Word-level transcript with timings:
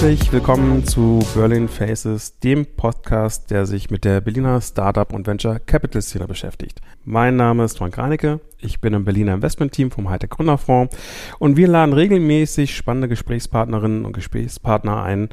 Herzlich 0.00 0.32
willkommen 0.32 0.86
zu 0.86 1.18
Berlin 1.34 1.66
Faces, 1.66 2.38
dem 2.38 2.66
Podcast, 2.66 3.50
der 3.50 3.66
sich 3.66 3.90
mit 3.90 4.04
der 4.04 4.20
Berliner 4.20 4.60
Startup 4.60 5.12
und 5.12 5.26
Venture 5.26 5.58
Capital 5.58 6.02
Szene 6.02 6.28
beschäftigt. 6.28 6.80
Mein 7.04 7.34
Name 7.34 7.64
ist 7.64 7.78
Frank 7.78 7.98
Reinecke, 7.98 8.38
ich 8.58 8.80
bin 8.80 8.94
im 8.94 9.04
Berliner 9.04 9.34
Investment-Team 9.34 9.90
vom 9.90 10.08
Hightech 10.08 10.30
Gründerfonds 10.30 10.96
und 11.40 11.56
wir 11.56 11.66
laden 11.66 11.94
regelmäßig 11.94 12.76
spannende 12.76 13.08
Gesprächspartnerinnen 13.08 14.04
und 14.04 14.12
Gesprächspartner 14.12 15.02
ein, 15.02 15.30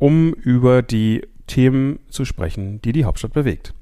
um 0.00 0.32
über 0.32 0.82
die 0.82 1.24
Themen 1.46 2.00
zu 2.08 2.24
sprechen, 2.24 2.82
die 2.82 2.90
die 2.90 3.04
Hauptstadt 3.04 3.32
bewegt. 3.32 3.74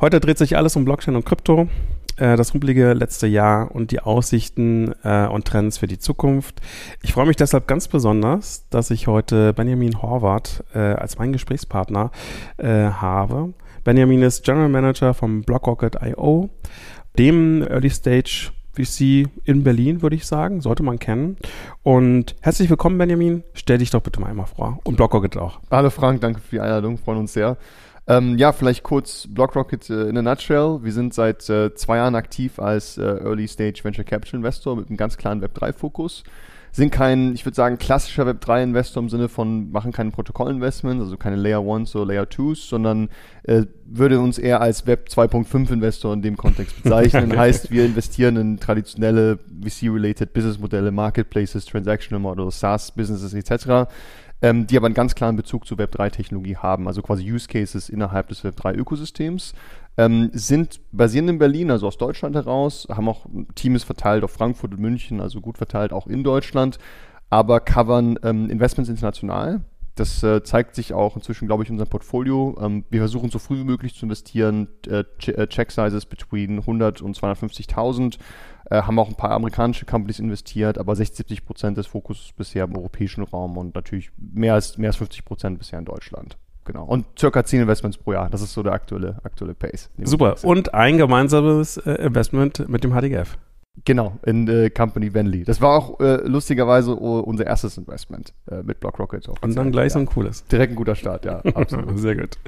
Heute 0.00 0.20
dreht 0.20 0.38
sich 0.38 0.56
alles 0.56 0.76
um 0.76 0.84
Blockchain 0.84 1.16
und 1.16 1.26
Krypto 1.26 1.68
äh, 2.16 2.36
das 2.36 2.52
rumpelige 2.54 2.92
letzte 2.92 3.26
Jahr 3.26 3.70
und 3.74 3.90
die 3.90 4.00
Aussichten 4.00 4.94
äh, 5.02 5.26
und 5.26 5.46
Trends 5.46 5.78
für 5.78 5.86
die 5.86 5.98
Zukunft. 5.98 6.60
Ich 7.02 7.12
freue 7.12 7.26
mich 7.26 7.36
deshalb 7.36 7.66
ganz 7.66 7.88
besonders, 7.88 8.68
dass 8.70 8.90
ich 8.90 9.06
heute 9.06 9.52
Benjamin 9.52 10.02
Horvath 10.02 10.64
äh, 10.74 10.78
als 10.78 11.18
meinen 11.18 11.32
Gesprächspartner 11.32 12.10
äh, 12.56 12.66
habe. 12.66 13.52
Benjamin 13.84 14.22
ist 14.22 14.44
General 14.44 14.68
Manager 14.68 15.14
vom 15.14 15.42
BlockRocket.io, 15.42 16.50
dem 17.18 17.62
Early 17.62 17.90
Stage 17.90 18.50
VC 18.74 19.28
in 19.44 19.64
Berlin, 19.64 20.02
würde 20.02 20.16
ich 20.16 20.26
sagen. 20.26 20.60
Sollte 20.60 20.82
man 20.82 20.98
kennen. 20.98 21.36
Und 21.82 22.36
herzlich 22.40 22.70
willkommen, 22.70 22.98
Benjamin. 22.98 23.42
Stell 23.52 23.78
dich 23.78 23.90
doch 23.90 24.00
bitte 24.00 24.20
mal 24.20 24.28
einmal 24.28 24.46
vor. 24.46 24.78
Und 24.84 24.96
BlockRocket 24.96 25.36
auch. 25.36 25.60
Hallo 25.70 25.90
Frank, 25.90 26.20
danke 26.20 26.40
für 26.40 26.56
die 26.56 26.60
Einladung. 26.60 26.98
Freuen 26.98 27.18
uns 27.18 27.32
sehr. 27.32 27.56
Ähm, 28.10 28.38
ja, 28.38 28.50
vielleicht 28.50 28.82
kurz 28.82 29.28
BlockRocket 29.30 29.88
äh, 29.88 30.08
in 30.08 30.18
a 30.18 30.22
nutshell. 30.22 30.80
Wir 30.82 30.92
sind 30.92 31.14
seit 31.14 31.48
äh, 31.48 31.72
zwei 31.76 31.98
Jahren 31.98 32.16
aktiv 32.16 32.58
als 32.58 32.98
äh, 32.98 33.02
Early 33.02 33.46
Stage 33.46 33.84
Venture 33.84 34.02
Capital 34.02 34.38
Investor 34.38 34.74
mit 34.74 34.88
einem 34.88 34.96
ganz 34.96 35.16
klaren 35.16 35.40
Web3-Fokus. 35.40 36.24
Sind 36.72 36.90
kein, 36.90 37.34
ich 37.34 37.46
würde 37.46 37.54
sagen, 37.54 37.78
klassischer 37.78 38.24
Web3-Investor 38.24 39.00
im 39.00 39.10
Sinne 39.10 39.28
von 39.28 39.70
machen 39.70 39.92
keine 39.92 40.10
Protokollinvestments, 40.10 41.04
also 41.04 41.16
keine 41.16 41.36
Layer 41.36 41.60
1 41.60 41.94
oder 41.94 42.06
Layer 42.06 42.24
2s, 42.24 42.68
sondern 42.68 43.10
äh, 43.44 43.66
würde 43.84 44.18
uns 44.18 44.38
eher 44.38 44.60
als 44.60 44.88
Web 44.88 45.06
2.5 45.08 45.72
Investor 45.72 46.12
in 46.12 46.22
dem 46.22 46.36
Kontext 46.36 46.82
bezeichnen. 46.82 47.36
heißt, 47.38 47.70
wir 47.70 47.84
investieren 47.84 48.36
in 48.36 48.58
traditionelle 48.58 49.38
VC-related 49.62 50.32
Business-Modelle, 50.32 50.90
Marketplaces, 50.90 51.64
Transactional 51.64 52.20
Models, 52.20 52.58
SaaS-Businesses 52.58 53.34
etc 53.34 53.86
ähm, 54.42 54.66
die 54.66 54.76
aber 54.76 54.86
einen 54.86 54.94
ganz 54.94 55.14
klaren 55.14 55.36
Bezug 55.36 55.66
zu 55.66 55.76
Web3-Technologie 55.76 56.56
haben, 56.56 56.86
also 56.86 57.02
quasi 57.02 57.30
Use 57.30 57.48
Cases 57.48 57.88
innerhalb 57.88 58.28
des 58.28 58.44
Web3-Ökosystems. 58.44 59.54
Ähm, 59.96 60.30
sind 60.32 60.80
basierend 60.92 61.30
in 61.30 61.38
Berlin, 61.38 61.70
also 61.70 61.86
aus 61.86 61.98
Deutschland 61.98 62.36
heraus, 62.36 62.86
haben 62.90 63.08
auch 63.08 63.26
Teams 63.54 63.84
verteilt 63.84 64.24
auf 64.24 64.30
Frankfurt 64.30 64.72
und 64.72 64.80
München, 64.80 65.20
also 65.20 65.40
gut 65.40 65.58
verteilt 65.58 65.92
auch 65.92 66.06
in 66.06 66.24
Deutschland, 66.24 66.78
aber 67.28 67.60
covern 67.60 68.18
ähm, 68.22 68.48
Investments 68.48 68.88
international. 68.88 69.60
Das 70.00 70.22
äh, 70.22 70.42
zeigt 70.42 70.76
sich 70.76 70.94
auch 70.94 71.14
inzwischen, 71.14 71.46
glaube 71.46 71.62
ich, 71.62 71.68
in 71.68 71.74
unserem 71.74 71.90
Portfolio. 71.90 72.56
Ähm, 72.58 72.86
wir 72.88 73.00
versuchen 73.00 73.28
so 73.28 73.38
früh 73.38 73.58
wie 73.58 73.64
möglich 73.64 73.94
zu 73.94 74.06
investieren, 74.06 74.68
äh, 74.86 75.04
äh 75.26 75.46
Check 75.46 75.70
Sizes 75.70 76.06
between 76.06 76.60
100 76.60 77.02
und 77.02 77.18
250.000 77.18 78.16
äh, 78.70 78.80
haben 78.80 78.98
auch 78.98 79.08
ein 79.08 79.14
paar 79.14 79.32
amerikanische 79.32 79.84
Companies 79.84 80.18
investiert, 80.18 80.78
aber 80.78 80.96
60, 80.96 81.18
70 81.18 81.44
Prozent 81.44 81.76
des 81.76 81.86
Fokus 81.86 82.32
bisher 82.34 82.64
im 82.64 82.78
europäischen 82.78 83.24
Raum 83.24 83.58
und 83.58 83.74
natürlich 83.74 84.10
mehr 84.16 84.54
als, 84.54 84.78
mehr 84.78 84.88
als 84.88 84.96
50 84.96 85.26
Prozent 85.26 85.58
bisher 85.58 85.78
in 85.78 85.84
Deutschland. 85.84 86.38
Genau. 86.64 86.84
Und 86.84 87.04
circa 87.18 87.44
10 87.44 87.60
Investments 87.60 87.98
pro 87.98 88.14
Jahr. 88.14 88.30
Das 88.30 88.40
ist 88.40 88.54
so 88.54 88.62
der 88.62 88.72
aktuelle, 88.72 89.18
aktuelle 89.22 89.54
Pace. 89.54 89.90
Super. 90.02 90.36
Und 90.42 90.72
ein 90.72 90.96
gemeinsames 90.96 91.76
äh, 91.76 91.92
Investment 92.06 92.70
mit 92.70 92.84
dem 92.84 92.92
HDGF. 92.92 93.36
Genau, 93.84 94.18
in 94.24 94.46
äh, 94.48 94.70
Company 94.70 95.14
Venly. 95.14 95.44
Das 95.44 95.60
war 95.60 95.70
auch 95.70 96.00
äh, 96.00 96.16
lustigerweise 96.26 96.94
unser 96.94 97.46
erstes 97.46 97.78
Investment 97.78 98.34
äh, 98.50 98.62
mit 98.62 98.80
BlockRocket. 98.80 99.28
Und 99.28 99.56
dann 99.56 99.72
gleich 99.72 99.86
ja. 99.86 99.90
so 99.90 99.98
ein 100.00 100.06
cooles. 100.06 100.44
Direkt 100.46 100.72
ein 100.72 100.76
guter 100.76 100.94
Start, 100.94 101.24
ja, 101.24 101.38
absolut. 101.54 101.98
Sehr 101.98 102.16
gut. 102.16 102.38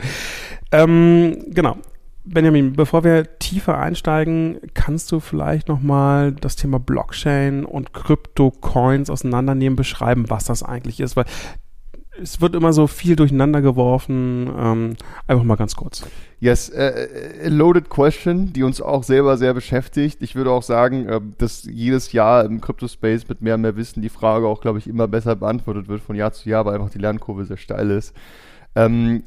Ähm, 0.73 1.45
genau. 1.49 1.77
Benjamin, 2.25 2.75
bevor 2.75 3.03
wir 3.03 3.39
tiefer 3.39 3.79
einsteigen, 3.79 4.61
kannst 4.75 5.11
du 5.11 5.19
vielleicht 5.19 5.69
nochmal 5.69 6.33
das 6.33 6.55
Thema 6.55 6.79
Blockchain 6.79 7.65
und 7.65 7.93
Krypto-Coins 7.93 9.11
auseinandernehmen, 9.11 9.75
beschreiben, 9.75 10.31
was 10.31 10.45
das 10.45 10.63
eigentlich 10.63 11.01
ist? 11.01 11.17
Weil 11.17 11.25
es 12.21 12.41
wird 12.41 12.55
immer 12.55 12.73
so 12.73 12.87
viel 12.87 13.17
durcheinander 13.17 13.61
geworfen. 13.61 14.51
Ähm, 14.57 14.97
einfach 15.27 15.45
mal 15.45 15.57
ganz 15.57 15.75
kurz. 15.75 16.05
Yes, 16.43 16.71
äh, 16.71 17.45
a 17.45 17.49
loaded 17.51 17.89
question, 17.89 18.53
die 18.53 18.65
uns 18.65 18.81
auch 18.81 19.05
selber 19.05 19.37
sehr 19.37 19.55
beschäftigt. 19.55 20.23
Ich 20.23 20.35
würde 20.35 20.51
auch 20.51 20.65
sagen, 20.65 21.09
äh, 21.09 21.21
dass 21.39 21.63
jedes 21.63 22.11
Jahr 22.11 22.45
im 22.45 22.61
Crypto-Space 22.61 23.29
mit 23.29 23.43
mehr 23.43 23.55
und 23.55 23.61
mehr 23.61 23.77
Wissen 23.77 24.03
die 24.03 24.09
Frage 24.09 24.49
auch, 24.49 24.61
glaube 24.61 24.81
ich, 24.81 24.89
immer 24.89 25.07
besser 25.07 25.37
beantwortet 25.37 25.87
wird 25.87 26.03
von 26.03 26.17
Jahr 26.17 26.33
zu 26.33 26.51
Jahr, 26.51 26.65
weil 26.65 26.75
einfach 26.75 26.91
die 26.91 26.99
Lernkurve 26.99 27.45
sehr 27.45 27.59
steil 27.59 27.93
ist. 27.93 28.13
Ähm, 28.75 29.23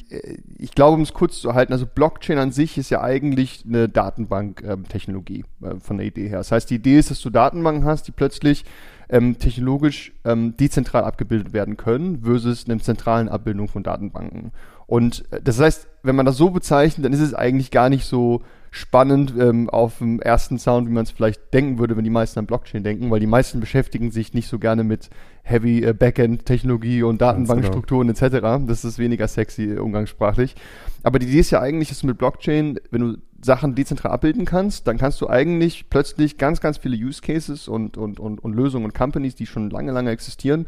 ich 0.57 0.71
glaube, 0.75 0.95
um 0.95 1.03
es 1.03 1.13
kurz 1.13 1.39
zu 1.39 1.53
halten, 1.53 1.71
also 1.71 1.85
Blockchain 1.85 2.37
an 2.37 2.51
sich 2.51 2.77
ist 2.77 2.89
ja 2.89 2.99
eigentlich 2.99 3.63
eine 3.65 3.87
Datenbank-Technologie 3.87 5.45
äh, 5.61 5.79
von 5.79 5.95
der 5.95 6.07
Idee 6.07 6.27
her. 6.27 6.39
Das 6.39 6.51
heißt, 6.51 6.69
die 6.69 6.75
Idee 6.75 6.99
ist, 6.99 7.11
dass 7.11 7.21
du 7.21 7.29
Datenbanken 7.29 7.85
hast, 7.85 8.09
die 8.09 8.11
plötzlich 8.11 8.65
ähm, 9.07 9.39
technologisch 9.39 10.11
ähm, 10.25 10.57
dezentral 10.57 11.05
abgebildet 11.05 11.53
werden 11.53 11.77
können, 11.77 12.23
versus 12.23 12.67
einer 12.67 12.79
zentralen 12.79 13.29
Abbildung 13.29 13.69
von 13.69 13.83
Datenbanken. 13.83 14.51
Und 14.87 15.23
äh, 15.31 15.41
das 15.41 15.59
heißt, 15.61 15.87
wenn 16.05 16.15
man 16.15 16.25
das 16.25 16.37
so 16.37 16.49
bezeichnet, 16.49 17.05
dann 17.05 17.13
ist 17.13 17.21
es 17.21 17.33
eigentlich 17.33 17.71
gar 17.71 17.89
nicht 17.89 18.05
so 18.05 18.41
spannend 18.75 19.33
ähm, 19.39 19.69
auf 19.69 19.99
dem 19.99 20.19
ersten 20.19 20.59
Sound, 20.59 20.89
wie 20.89 20.91
man 20.91 21.03
es 21.03 21.11
vielleicht 21.11 21.53
denken 21.53 21.79
würde, 21.79 21.95
wenn 21.95 22.03
die 22.03 22.09
meisten 22.09 22.39
an 22.39 22.45
Blockchain 22.45 22.83
denken, 22.83 23.09
weil 23.09 23.21
die 23.21 23.25
meisten 23.25 23.61
beschäftigen 23.61 24.11
sich 24.11 24.33
nicht 24.33 24.49
so 24.49 24.59
gerne 24.59 24.83
mit 24.83 25.09
Heavy 25.43 25.83
äh, 25.83 25.93
Backend-Technologie 25.93 27.03
und 27.03 27.21
Datenbankstrukturen 27.21 28.13
genau. 28.13 28.27
etc. 28.27 28.67
Das 28.67 28.83
ist 28.83 28.99
weniger 28.99 29.29
sexy 29.29 29.75
äh, 29.75 29.77
umgangssprachlich. 29.77 30.55
Aber 31.03 31.19
die 31.19 31.27
Idee 31.27 31.39
ist 31.39 31.51
ja 31.51 31.61
eigentlich, 31.61 31.87
dass 31.89 31.99
du 31.99 32.07
mit 32.07 32.17
Blockchain, 32.17 32.77
wenn 32.91 33.01
du 33.01 33.17
Sachen 33.41 33.75
dezentral 33.75 34.11
abbilden 34.11 34.43
kannst, 34.43 34.87
dann 34.87 34.97
kannst 34.97 35.21
du 35.21 35.29
eigentlich 35.29 35.89
plötzlich 35.89 36.37
ganz, 36.37 36.59
ganz 36.59 36.77
viele 36.77 36.97
Use 36.97 37.21
Cases 37.21 37.69
und, 37.69 37.95
und, 37.95 38.19
und, 38.19 38.43
und 38.43 38.53
Lösungen 38.53 38.85
und 38.85 38.93
Companies, 38.93 39.35
die 39.35 39.45
schon 39.45 39.69
lange, 39.69 39.93
lange 39.93 40.09
existieren, 40.09 40.67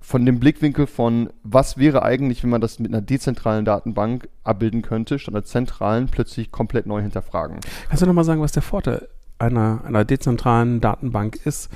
von 0.00 0.24
dem 0.24 0.40
Blickwinkel 0.40 0.86
von, 0.86 1.30
was 1.42 1.78
wäre 1.78 2.02
eigentlich, 2.02 2.42
wenn 2.42 2.50
man 2.50 2.60
das 2.60 2.78
mit 2.78 2.92
einer 2.92 3.02
dezentralen 3.02 3.64
Datenbank 3.64 4.28
abbilden 4.44 4.82
könnte, 4.82 5.18
statt 5.18 5.34
einer 5.34 5.44
zentralen, 5.44 6.08
plötzlich 6.08 6.50
komplett 6.50 6.86
neu 6.86 7.02
hinterfragen. 7.02 7.58
Kannst 7.88 8.02
du 8.02 8.06
nochmal 8.06 8.24
sagen, 8.24 8.40
was 8.40 8.52
der 8.52 8.62
Vorteil 8.62 9.08
einer, 9.38 9.82
einer 9.84 10.04
dezentralen 10.04 10.80
Datenbank 10.80 11.44
ist? 11.44 11.70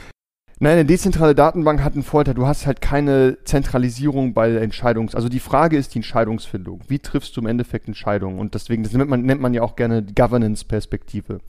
Nein, 0.61 0.75
eine 0.75 0.85
dezentrale 0.85 1.35
Datenbank 1.35 1.83
hat 1.83 1.95
einen 1.95 2.05
Vorteil. 2.05 2.35
Du 2.35 2.47
hast 2.47 2.67
halt 2.67 2.81
keine 2.81 3.39
Zentralisierung 3.45 4.35
bei 4.35 4.51
der 4.51 4.63
Entscheidungs-, 4.63 5.17
also 5.17 5.29
die 5.29 5.41
Frage 5.41 5.77
ist 5.77 5.95
die 5.95 5.99
Entscheidungsfindung. 5.99 6.81
Wie 6.87 7.01
triffst 7.01 7.37
du 7.37 7.41
im 7.41 7.47
Endeffekt 7.49 7.89
Entscheidungen? 7.89 8.39
Und 8.39 8.55
deswegen, 8.55 8.85
das 8.85 8.93
nennt 8.93 9.11
man, 9.11 9.23
nennt 9.23 9.41
man 9.41 9.53
ja 9.53 9.63
auch 9.63 9.75
gerne 9.75 10.03
Governance-Perspektive. 10.03 11.41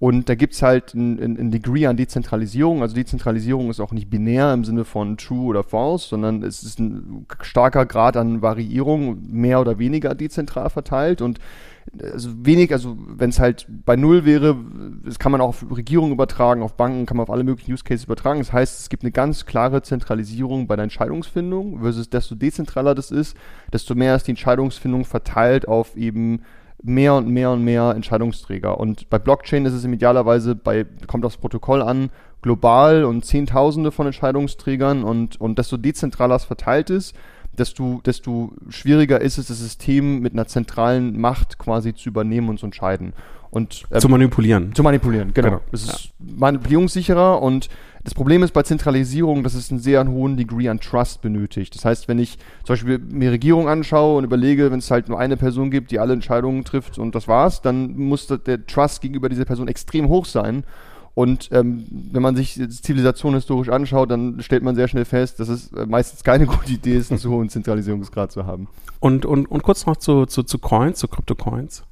Und 0.00 0.28
da 0.28 0.34
gibt 0.34 0.54
es 0.54 0.62
halt 0.62 0.94
ein, 0.94 1.18
ein, 1.18 1.38
ein, 1.38 1.50
Degree 1.50 1.86
an 1.86 1.96
Dezentralisierung. 1.96 2.82
Also 2.82 2.94
Dezentralisierung 2.94 3.70
ist 3.70 3.80
auch 3.80 3.92
nicht 3.92 4.10
binär 4.10 4.52
im 4.52 4.64
Sinne 4.64 4.84
von 4.84 5.16
true 5.16 5.46
oder 5.46 5.62
false, 5.62 6.08
sondern 6.08 6.42
es 6.42 6.62
ist 6.62 6.80
ein 6.80 7.26
starker 7.40 7.86
Grad 7.86 8.16
an 8.16 8.42
Variierung, 8.42 9.18
mehr 9.30 9.60
oder 9.60 9.78
weniger 9.78 10.14
dezentral 10.14 10.68
verteilt. 10.68 11.22
Und 11.22 11.38
also 12.02 12.30
wenig, 12.44 12.72
also 12.72 12.96
wenn 13.06 13.30
es 13.30 13.38
halt 13.38 13.66
bei 13.68 13.94
null 13.94 14.24
wäre, 14.24 14.56
das 15.04 15.18
kann 15.18 15.32
man 15.32 15.40
auch 15.40 15.48
auf 15.48 15.64
Regierungen 15.76 16.12
übertragen, 16.12 16.62
auf 16.62 16.74
Banken, 16.74 17.06
kann 17.06 17.16
man 17.16 17.24
auf 17.24 17.30
alle 17.30 17.44
möglichen 17.44 17.72
Use 17.72 17.84
Cases 17.84 18.04
übertragen. 18.04 18.40
Das 18.40 18.52
heißt, 18.52 18.80
es 18.80 18.88
gibt 18.88 19.04
eine 19.04 19.12
ganz 19.12 19.46
klare 19.46 19.82
Zentralisierung 19.82 20.66
bei 20.66 20.76
der 20.76 20.84
Entscheidungsfindung, 20.84 21.80
versus 21.80 22.10
desto 22.10 22.34
dezentraler 22.34 22.94
das 22.94 23.10
ist, 23.10 23.36
desto 23.72 23.94
mehr 23.94 24.16
ist 24.16 24.26
die 24.26 24.32
Entscheidungsfindung 24.32 25.04
verteilt 25.04 25.68
auf 25.68 25.96
eben 25.96 26.42
mehr 26.84 27.14
und 27.14 27.28
mehr 27.28 27.50
und 27.50 27.64
mehr 27.64 27.94
Entscheidungsträger. 27.96 28.78
Und 28.78 29.08
bei 29.08 29.18
Blockchain 29.18 29.64
ist 29.64 29.72
es 29.72 29.84
idealerweise 29.84 30.54
bei, 30.54 30.84
kommt 31.06 31.24
aufs 31.24 31.38
Protokoll 31.38 31.82
an, 31.82 32.10
global 32.42 33.04
und 33.04 33.24
Zehntausende 33.24 33.90
von 33.90 34.06
Entscheidungsträgern 34.06 35.02
und, 35.02 35.40
und 35.40 35.58
desto 35.58 35.78
dezentraler 35.78 36.36
es 36.36 36.44
verteilt 36.44 36.90
ist, 36.90 37.16
desto, 37.56 38.02
desto 38.04 38.52
schwieriger 38.68 39.20
ist 39.20 39.38
es, 39.38 39.46
das 39.46 39.58
System 39.58 40.20
mit 40.20 40.34
einer 40.34 40.46
zentralen 40.46 41.18
Macht 41.18 41.58
quasi 41.58 41.94
zu 41.94 42.10
übernehmen 42.10 42.50
und 42.50 42.60
zu 42.60 42.66
entscheiden. 42.66 43.14
Und, 43.54 43.84
ähm, 43.92 44.00
zu 44.00 44.08
manipulieren. 44.08 44.74
Zu 44.74 44.82
manipulieren, 44.82 45.32
genau. 45.32 45.48
genau. 45.48 45.60
Es 45.70 45.84
ist 45.84 46.10
ja. 46.18 46.36
manipulierungssicherer 46.38 47.40
und 47.40 47.68
das 48.02 48.12
Problem 48.12 48.42
ist 48.42 48.52
bei 48.52 48.62
Zentralisierung, 48.62 49.44
dass 49.44 49.54
es 49.54 49.70
einen 49.70 49.78
sehr 49.78 50.04
hohen 50.08 50.36
Degree 50.36 50.68
an 50.68 50.80
Trust 50.80 51.22
benötigt. 51.22 51.74
Das 51.76 51.84
heißt, 51.84 52.08
wenn 52.08 52.18
ich 52.18 52.36
zum 52.64 52.74
Beispiel 52.74 52.98
mir 52.98 53.30
Regierung 53.30 53.68
anschaue 53.68 54.18
und 54.18 54.24
überlege, 54.24 54.72
wenn 54.72 54.80
es 54.80 54.90
halt 54.90 55.08
nur 55.08 55.20
eine 55.20 55.36
Person 55.36 55.70
gibt, 55.70 55.92
die 55.92 56.00
alle 56.00 56.14
Entscheidungen 56.14 56.64
trifft 56.64 56.98
und 56.98 57.14
das 57.14 57.28
war's, 57.28 57.62
dann 57.62 57.96
muss 57.96 58.26
der 58.26 58.66
Trust 58.66 59.00
gegenüber 59.00 59.28
dieser 59.28 59.44
Person 59.44 59.68
extrem 59.68 60.08
hoch 60.08 60.26
sein. 60.26 60.64
Und 61.14 61.48
ähm, 61.52 61.86
wenn 62.10 62.22
man 62.22 62.34
sich 62.34 62.54
Zivilisation 62.54 63.34
historisch 63.34 63.68
anschaut, 63.68 64.10
dann 64.10 64.42
stellt 64.42 64.64
man 64.64 64.74
sehr 64.74 64.88
schnell 64.88 65.04
fest, 65.04 65.38
dass 65.38 65.48
es 65.48 65.72
äh, 65.72 65.86
meistens 65.86 66.24
keine 66.24 66.46
gute 66.46 66.72
Idee 66.72 66.96
ist, 66.96 67.12
einen 67.12 67.18
so 67.18 67.30
hohen 67.30 67.48
Zentralisierungsgrad 67.48 68.32
zu 68.32 68.46
haben. 68.46 68.66
Und, 68.98 69.24
und, 69.24 69.46
und 69.46 69.62
kurz 69.62 69.86
noch 69.86 69.96
zu, 69.96 70.26
zu, 70.26 70.42
zu 70.42 70.58
Coins, 70.58 70.98
zu 70.98 71.06
Crypto-Coins. 71.06 71.84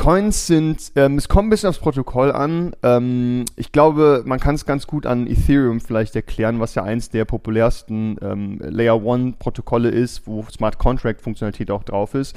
Coins 0.00 0.46
sind, 0.46 0.92
ähm, 0.96 1.18
es 1.18 1.28
kommt 1.28 1.48
ein 1.48 1.50
bisschen 1.50 1.68
aufs 1.68 1.78
Protokoll 1.78 2.32
an. 2.32 2.74
Ähm, 2.82 3.44
ich 3.56 3.70
glaube, 3.70 4.22
man 4.24 4.40
kann 4.40 4.54
es 4.54 4.64
ganz 4.64 4.86
gut 4.86 5.04
an 5.04 5.26
Ethereum 5.26 5.78
vielleicht 5.78 6.16
erklären, 6.16 6.58
was 6.58 6.74
ja 6.74 6.84
eins 6.84 7.10
der 7.10 7.26
populärsten 7.26 8.16
ähm, 8.22 8.58
Layer 8.62 9.04
One 9.04 9.34
Protokolle 9.38 9.90
ist, 9.90 10.26
wo 10.26 10.42
Smart 10.50 10.78
Contract 10.78 11.20
Funktionalität 11.20 11.70
auch 11.70 11.84
drauf 11.84 12.14
ist. 12.14 12.34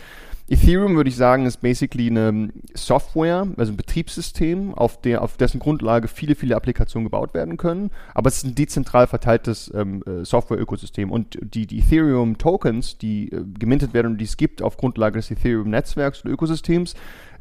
Ethereum 0.49 0.97
würde 0.97 1.09
ich 1.09 1.15
sagen, 1.15 1.45
ist 1.45 1.61
basically 1.61 2.07
eine 2.07 2.49
Software, 2.73 3.47
also 3.55 3.71
ein 3.71 3.77
Betriebssystem, 3.77 4.73
auf, 4.73 4.99
der, 4.99 5.21
auf 5.21 5.37
dessen 5.37 5.59
Grundlage 5.59 6.09
viele, 6.09 6.35
viele 6.35 6.57
Applikationen 6.57 7.05
gebaut 7.05 7.33
werden 7.33 7.55
können. 7.55 7.91
Aber 8.13 8.27
es 8.27 8.37
ist 8.37 8.43
ein 8.43 8.55
dezentral 8.55 9.07
verteiltes 9.07 9.71
ähm, 9.73 10.03
äh, 10.05 10.25
Software-Ökosystem. 10.25 11.11
Und 11.11 11.39
die, 11.41 11.65
die 11.65 11.79
Ethereum-Tokens, 11.79 12.97
die 12.97 13.31
äh, 13.31 13.43
gemintet 13.57 13.93
werden 13.93 14.13
und 14.13 14.17
die 14.17 14.25
es 14.25 14.35
gibt 14.35 14.61
auf 14.61 14.75
Grundlage 14.75 15.17
des 15.17 15.31
Ethereum-Netzwerks 15.31 16.21
und 16.21 16.31
Ökosystems, 16.31 16.95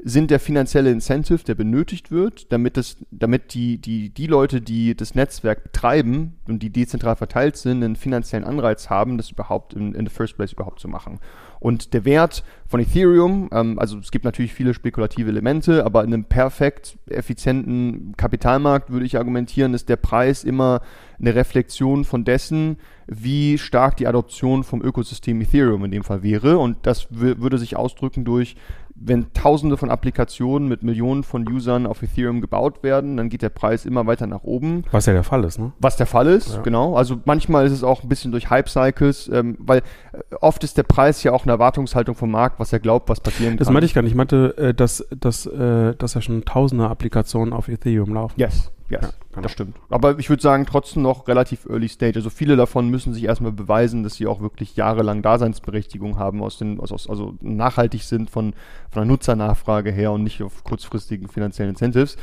sind 0.04 0.30
der 0.30 0.40
finanzielle 0.40 0.90
Incentive, 0.90 1.44
der 1.44 1.54
benötigt 1.54 2.10
wird, 2.10 2.52
damit, 2.52 2.76
das, 2.76 2.96
damit 3.10 3.54
die, 3.54 3.78
die, 3.78 4.10
die 4.10 4.26
Leute, 4.26 4.60
die 4.60 4.96
das 4.96 5.14
Netzwerk 5.14 5.62
betreiben 5.62 6.36
und 6.48 6.62
die 6.62 6.70
dezentral 6.70 7.16
verteilt 7.16 7.56
sind, 7.56 7.84
einen 7.84 7.96
finanziellen 7.96 8.44
Anreiz 8.44 8.90
haben, 8.90 9.16
das 9.16 9.30
überhaupt 9.30 9.74
in, 9.74 9.94
in 9.94 10.06
the 10.06 10.12
first 10.12 10.36
place 10.36 10.52
überhaupt 10.52 10.80
zu 10.80 10.88
machen. 10.88 11.20
Und 11.62 11.94
der 11.94 12.04
Wert 12.04 12.42
von 12.66 12.80
Ethereum, 12.80 13.48
ähm, 13.52 13.78
also 13.78 13.96
es 13.98 14.10
gibt 14.10 14.24
natürlich 14.24 14.52
viele 14.52 14.74
spekulative 14.74 15.30
Elemente, 15.30 15.86
aber 15.86 16.02
in 16.02 16.12
einem 16.12 16.24
perfekt 16.24 16.98
effizienten 17.06 18.16
Kapitalmarkt 18.16 18.90
würde 18.90 19.06
ich 19.06 19.16
argumentieren, 19.16 19.72
ist 19.72 19.88
der 19.88 19.94
Preis 19.94 20.42
immer 20.42 20.80
eine 21.20 21.36
Reflexion 21.36 22.04
von 22.04 22.24
dessen, 22.24 22.78
wie 23.06 23.58
stark 23.58 23.96
die 23.96 24.08
Adoption 24.08 24.64
vom 24.64 24.82
Ökosystem 24.82 25.40
Ethereum 25.40 25.84
in 25.84 25.92
dem 25.92 26.02
Fall 26.02 26.24
wäre. 26.24 26.58
Und 26.58 26.78
das 26.82 27.06
würde 27.10 27.58
sich 27.58 27.76
ausdrücken 27.76 28.24
durch 28.24 28.56
wenn 28.94 29.32
tausende 29.32 29.76
von 29.76 29.90
Applikationen 29.90 30.68
mit 30.68 30.82
Millionen 30.82 31.24
von 31.24 31.48
Usern 31.48 31.86
auf 31.86 32.02
Ethereum 32.02 32.40
gebaut 32.40 32.82
werden, 32.82 33.16
dann 33.16 33.28
geht 33.28 33.42
der 33.42 33.48
Preis 33.48 33.84
immer 33.84 34.06
weiter 34.06 34.26
nach 34.26 34.44
oben. 34.44 34.84
Was 34.90 35.06
ja 35.06 35.12
der 35.12 35.24
Fall 35.24 35.44
ist, 35.44 35.58
ne? 35.58 35.72
Was 35.80 35.96
der 35.96 36.06
Fall 36.06 36.26
ist, 36.26 36.54
ja. 36.54 36.62
genau. 36.62 36.94
Also 36.94 37.20
manchmal 37.24 37.66
ist 37.66 37.72
es 37.72 37.84
auch 37.84 38.02
ein 38.02 38.08
bisschen 38.08 38.32
durch 38.32 38.50
Hype-Cycles, 38.50 39.28
ähm, 39.32 39.56
weil 39.58 39.78
äh, 39.78 40.34
oft 40.40 40.62
ist 40.64 40.76
der 40.76 40.84
Preis 40.84 41.22
ja 41.22 41.32
auch 41.32 41.44
eine 41.44 41.52
Erwartungshaltung 41.52 42.14
vom 42.14 42.30
Markt, 42.30 42.60
was 42.60 42.72
er 42.72 42.80
glaubt, 42.80 43.08
was 43.08 43.20
passieren 43.20 43.56
das 43.56 43.66
kann. 43.66 43.72
Das 43.72 43.72
meinte 43.72 43.86
ich 43.86 43.94
gar 43.94 44.02
nicht. 44.02 44.12
Ich 44.12 44.16
meinte, 44.16 44.56
äh, 44.56 44.74
dass, 44.74 45.06
dass, 45.18 45.46
äh, 45.46 45.94
dass 45.96 46.14
ja 46.14 46.20
schon 46.20 46.44
tausende 46.44 46.88
Applikationen 46.88 47.52
auf 47.52 47.68
Ethereum 47.68 48.14
laufen. 48.14 48.34
Yes. 48.38 48.70
Yes, 48.92 49.00
ja, 49.00 49.08
genau. 49.30 49.42
das 49.42 49.52
stimmt. 49.52 49.76
Aber 49.88 50.18
ich 50.18 50.28
würde 50.28 50.42
sagen, 50.42 50.66
trotzdem 50.66 51.02
noch 51.02 51.26
relativ 51.26 51.64
early 51.64 51.88
stage. 51.88 52.16
Also 52.16 52.28
viele 52.28 52.56
davon 52.56 52.90
müssen 52.90 53.14
sich 53.14 53.24
erstmal 53.24 53.52
beweisen, 53.52 54.02
dass 54.02 54.16
sie 54.16 54.26
auch 54.26 54.42
wirklich 54.42 54.76
jahrelang 54.76 55.22
Daseinsberechtigung 55.22 56.18
haben, 56.18 56.42
aus 56.42 56.58
den, 56.58 56.78
aus, 56.78 57.08
also 57.08 57.34
nachhaltig 57.40 58.02
sind 58.02 58.28
von, 58.28 58.52
von 58.90 59.00
der 59.00 59.04
Nutzernachfrage 59.06 59.90
her 59.90 60.12
und 60.12 60.24
nicht 60.24 60.42
auf 60.42 60.62
kurzfristigen 60.62 61.28
finanziellen 61.28 61.70
Incentives. 61.70 62.18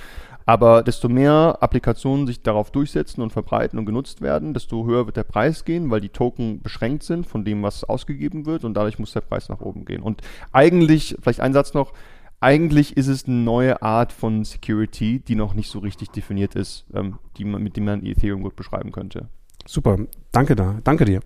Aber 0.45 0.83
desto 0.83 1.09
mehr 1.09 1.57
Applikationen 1.59 2.27
sich 2.27 2.43
darauf 2.43 2.71
durchsetzen 2.71 3.21
und 3.21 3.33
verbreiten 3.33 3.79
und 3.79 3.85
genutzt 3.85 4.21
werden, 4.21 4.53
desto 4.53 4.85
höher 4.85 5.07
wird 5.07 5.17
der 5.17 5.23
Preis 5.23 5.65
gehen, 5.65 5.89
weil 5.89 6.01
die 6.01 6.09
Token 6.09 6.61
beschränkt 6.61 7.03
sind 7.03 7.25
von 7.25 7.45
dem, 7.45 7.63
was 7.63 7.83
ausgegeben 7.83 8.45
wird 8.45 8.63
und 8.63 8.75
dadurch 8.75 8.99
muss 8.99 9.13
der 9.13 9.21
Preis 9.21 9.49
nach 9.49 9.61
oben 9.61 9.85
gehen. 9.85 10.01
Und 10.01 10.21
eigentlich, 10.51 11.15
vielleicht 11.19 11.41
ein 11.41 11.53
Satz 11.53 11.73
noch, 11.73 11.93
eigentlich 12.41 12.95
ist 12.95 13.07
es 13.07 13.25
eine 13.25 13.35
neue 13.35 13.81
Art 13.81 14.13
von 14.13 14.43
Security, 14.43 15.19
die 15.19 15.35
noch 15.35 15.53
nicht 15.53 15.69
so 15.69 15.79
richtig 15.79 16.09
definiert 16.11 16.55
ist, 16.55 16.85
ähm, 16.93 17.19
die 17.37 17.45
man, 17.45 17.61
mit 17.61 17.75
dem 17.75 17.85
man 17.85 18.05
Ethereum 18.05 18.43
gut 18.43 18.55
beschreiben 18.55 18.91
könnte. 18.91 19.27
Super, 19.65 19.97
danke 20.31 20.55
da, 20.55 20.79
danke 20.83 21.05
dir. 21.05 21.21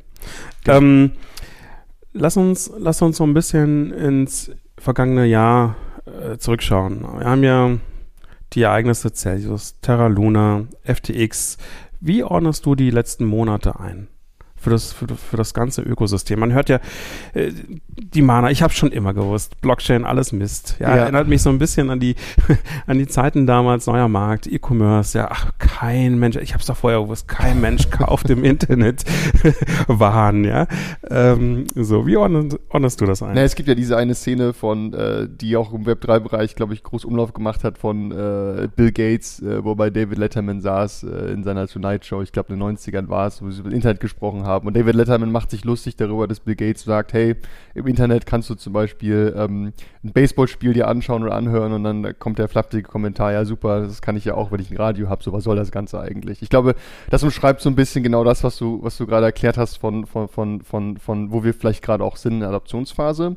Ähm, 0.67 1.11
lass 2.13 2.35
uns, 2.37 2.71
lass 2.77 3.01
uns 3.01 3.17
so 3.17 3.23
ein 3.23 3.33
bisschen 3.33 3.91
ins 3.91 4.51
vergangene 4.77 5.25
Jahr 5.25 5.75
äh, 6.05 6.37
zurückschauen. 6.37 7.01
Wir 7.19 7.25
haben 7.25 7.43
ja 7.43 7.77
die 8.53 8.63
Ereignisse 8.63 9.13
Celsius, 9.13 9.79
Terra 9.81 10.07
Luna, 10.07 10.65
FTX. 10.83 11.57
Wie 11.99 12.23
ordnest 12.23 12.65
du 12.65 12.75
die 12.75 12.89
letzten 12.89 13.25
Monate 13.25 13.79
ein? 13.79 14.07
Für 14.63 14.69
das, 14.69 14.93
für, 14.93 15.07
für 15.07 15.37
das 15.37 15.53
ganze 15.53 15.81
Ökosystem. 15.81 16.39
Man 16.39 16.53
hört 16.53 16.69
ja 16.69 16.79
äh, 17.33 17.51
die 17.87 18.21
Mana, 18.21 18.49
ich 18.49 18.63
habe 18.63 18.73
schon 18.73 18.91
immer 18.91 19.13
gewusst, 19.13 19.59
Blockchain, 19.61 20.05
alles 20.05 20.31
Mist. 20.31 20.77
Ja, 20.79 20.89
ja, 20.89 20.95
erinnert 21.03 21.27
mich 21.27 21.41
so 21.41 21.49
ein 21.49 21.59
bisschen 21.59 21.89
an 21.89 21.99
die, 21.99 22.15
an 22.87 22.97
die 22.97 23.07
Zeiten 23.07 23.45
damals, 23.45 23.87
neuer 23.87 24.07
Markt, 24.07 24.47
E-Commerce, 24.47 25.17
ja, 25.17 25.27
ach, 25.29 25.51
kein 25.57 26.17
Mensch, 26.17 26.37
ich 26.37 26.53
habe 26.53 26.61
es 26.61 26.67
doch 26.67 26.77
vorher 26.77 27.01
gewusst, 27.01 27.27
kein 27.27 27.59
Mensch 27.59 27.89
kauft 27.89 28.29
im 28.29 28.43
Internet 28.53 29.03
Waren, 29.87 30.45
ja. 30.45 30.67
Ähm, 31.09 31.65
so, 31.75 32.07
wie 32.07 32.15
ordnest, 32.17 33.01
du 33.01 33.05
das 33.05 33.21
ein? 33.21 33.35
Na, 33.35 33.41
es 33.41 33.55
gibt 33.55 33.67
ja 33.67 33.75
diese 33.75 33.97
eine 33.97 34.15
Szene 34.15 34.53
von, 34.53 34.93
äh, 34.93 35.27
die 35.29 35.57
auch 35.57 35.73
im 35.73 35.85
Web3-Bereich, 35.85 36.55
glaube 36.55 36.73
ich, 36.73 36.83
groß 36.83 37.03
Umlauf 37.03 37.33
gemacht 37.33 37.63
hat 37.63 37.77
von 37.77 38.11
äh, 38.11 38.69
Bill 38.73 38.91
Gates, 38.91 39.41
äh, 39.41 39.63
wobei 39.63 39.89
David 39.89 40.17
Letterman 40.17 40.61
saß 40.61 41.03
äh, 41.03 41.33
in 41.33 41.43
seiner 41.43 41.67
Tonight 41.67 42.05
Show, 42.05 42.21
ich 42.21 42.31
glaube 42.31 42.53
in 42.53 42.59
den 42.59 42.77
90ern 42.77 43.09
war 43.09 43.27
es, 43.27 43.41
wo 43.41 43.51
sie 43.51 43.59
über 43.59 43.69
das 43.69 43.75
Internet 43.75 43.99
gesprochen 43.99 44.45
haben 44.45 44.52
haben. 44.53 44.67
Und 44.67 44.77
David 44.77 44.95
Letterman 44.95 45.31
macht 45.31 45.51
sich 45.51 45.63
lustig 45.63 45.95
darüber, 45.95 46.27
dass 46.27 46.39
Bill 46.39 46.55
Gates 46.55 46.83
sagt, 46.83 47.13
hey, 47.13 47.35
im 47.73 47.87
Internet 47.87 48.25
kannst 48.25 48.49
du 48.49 48.55
zum 48.55 48.73
Beispiel 48.73 49.33
ähm, 49.37 49.73
ein 50.03 50.13
Baseballspiel 50.13 50.73
dir 50.73 50.87
anschauen 50.87 51.23
oder 51.23 51.35
anhören 51.35 51.73
und 51.73 51.83
dann 51.83 52.19
kommt 52.19 52.39
der 52.39 52.47
flapsige 52.47 52.83
Kommentar, 52.83 53.33
ja 53.33 53.45
super, 53.45 53.81
das 53.81 54.01
kann 54.01 54.15
ich 54.15 54.25
ja 54.25 54.35
auch, 54.35 54.51
wenn 54.51 54.61
ich 54.61 54.71
ein 54.71 54.77
Radio 54.77 55.09
habe, 55.09 55.23
so 55.23 55.33
was 55.33 55.43
soll 55.43 55.55
das 55.55 55.71
Ganze 55.71 55.99
eigentlich? 55.99 56.41
Ich 56.41 56.49
glaube, 56.49 56.75
das 57.09 57.23
umschreibt 57.23 57.61
so 57.61 57.69
ein 57.69 57.75
bisschen 57.75 58.03
genau 58.03 58.23
das, 58.23 58.43
was 58.43 58.57
du, 58.57 58.79
was 58.83 58.97
du 58.97 59.05
gerade 59.07 59.25
erklärt 59.25 59.57
hast 59.57 59.77
von, 59.77 60.05
von, 60.05 60.27
von, 60.27 60.61
von, 60.61 60.97
von, 60.97 61.31
wo 61.31 61.43
wir 61.43 61.53
vielleicht 61.53 61.83
gerade 61.83 62.03
auch 62.03 62.17
sind 62.17 62.33
in 62.33 62.39
der 62.41 62.49
Adaptionsphase. 62.49 63.35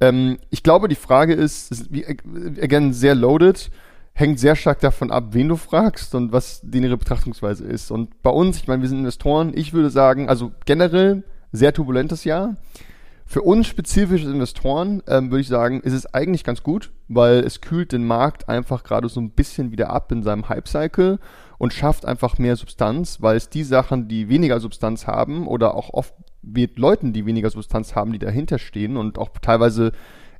Ähm, 0.00 0.38
ich 0.50 0.62
glaube, 0.62 0.88
die 0.88 0.94
Frage 0.94 1.34
ist, 1.34 1.70
ist 1.70 1.92
wie, 1.92 2.06
again, 2.06 2.92
sehr 2.92 3.14
loaded 3.14 3.70
hängt 4.18 4.40
sehr 4.40 4.56
stark 4.56 4.80
davon 4.80 5.10
ab, 5.10 5.26
wen 5.32 5.48
du 5.48 5.56
fragst 5.56 6.14
und 6.14 6.32
was 6.32 6.62
die 6.64 6.78
ihre 6.78 6.96
Betrachtungsweise 6.96 7.64
ist. 7.64 7.90
Und 7.90 8.22
bei 8.22 8.30
uns, 8.30 8.56
ich 8.56 8.66
meine, 8.66 8.80
wir 8.80 8.88
sind 8.88 9.00
Investoren, 9.00 9.52
ich 9.54 9.74
würde 9.74 9.90
sagen, 9.90 10.30
also 10.30 10.52
generell 10.64 11.22
sehr 11.52 11.74
turbulentes 11.74 12.24
Jahr. 12.24 12.56
Für 13.26 13.42
uns 13.42 13.66
spezifische 13.66 14.30
Investoren 14.30 15.02
ähm, 15.06 15.30
würde 15.30 15.42
ich 15.42 15.48
sagen, 15.48 15.82
ist 15.82 15.92
es 15.92 16.14
eigentlich 16.14 16.44
ganz 16.44 16.62
gut, 16.62 16.92
weil 17.08 17.40
es 17.40 17.60
kühlt 17.60 17.92
den 17.92 18.06
Markt 18.06 18.48
einfach 18.48 18.84
gerade 18.84 19.10
so 19.10 19.20
ein 19.20 19.32
bisschen 19.32 19.70
wieder 19.70 19.90
ab 19.90 20.10
in 20.10 20.22
seinem 20.22 20.48
Hype-Cycle 20.48 21.18
und 21.58 21.74
schafft 21.74 22.06
einfach 22.06 22.38
mehr 22.38 22.56
Substanz, 22.56 23.20
weil 23.20 23.36
es 23.36 23.50
die 23.50 23.64
Sachen, 23.64 24.08
die 24.08 24.30
weniger 24.30 24.60
Substanz 24.60 25.06
haben 25.06 25.46
oder 25.46 25.74
auch 25.74 25.90
oft 25.90 26.14
mit 26.40 26.78
Leuten, 26.78 27.12
die 27.12 27.26
weniger 27.26 27.50
Substanz 27.50 27.94
haben, 27.94 28.12
die 28.12 28.18
dahinter 28.18 28.58
stehen 28.58 28.96
und 28.96 29.18
auch 29.18 29.28
teilweise 29.42 29.92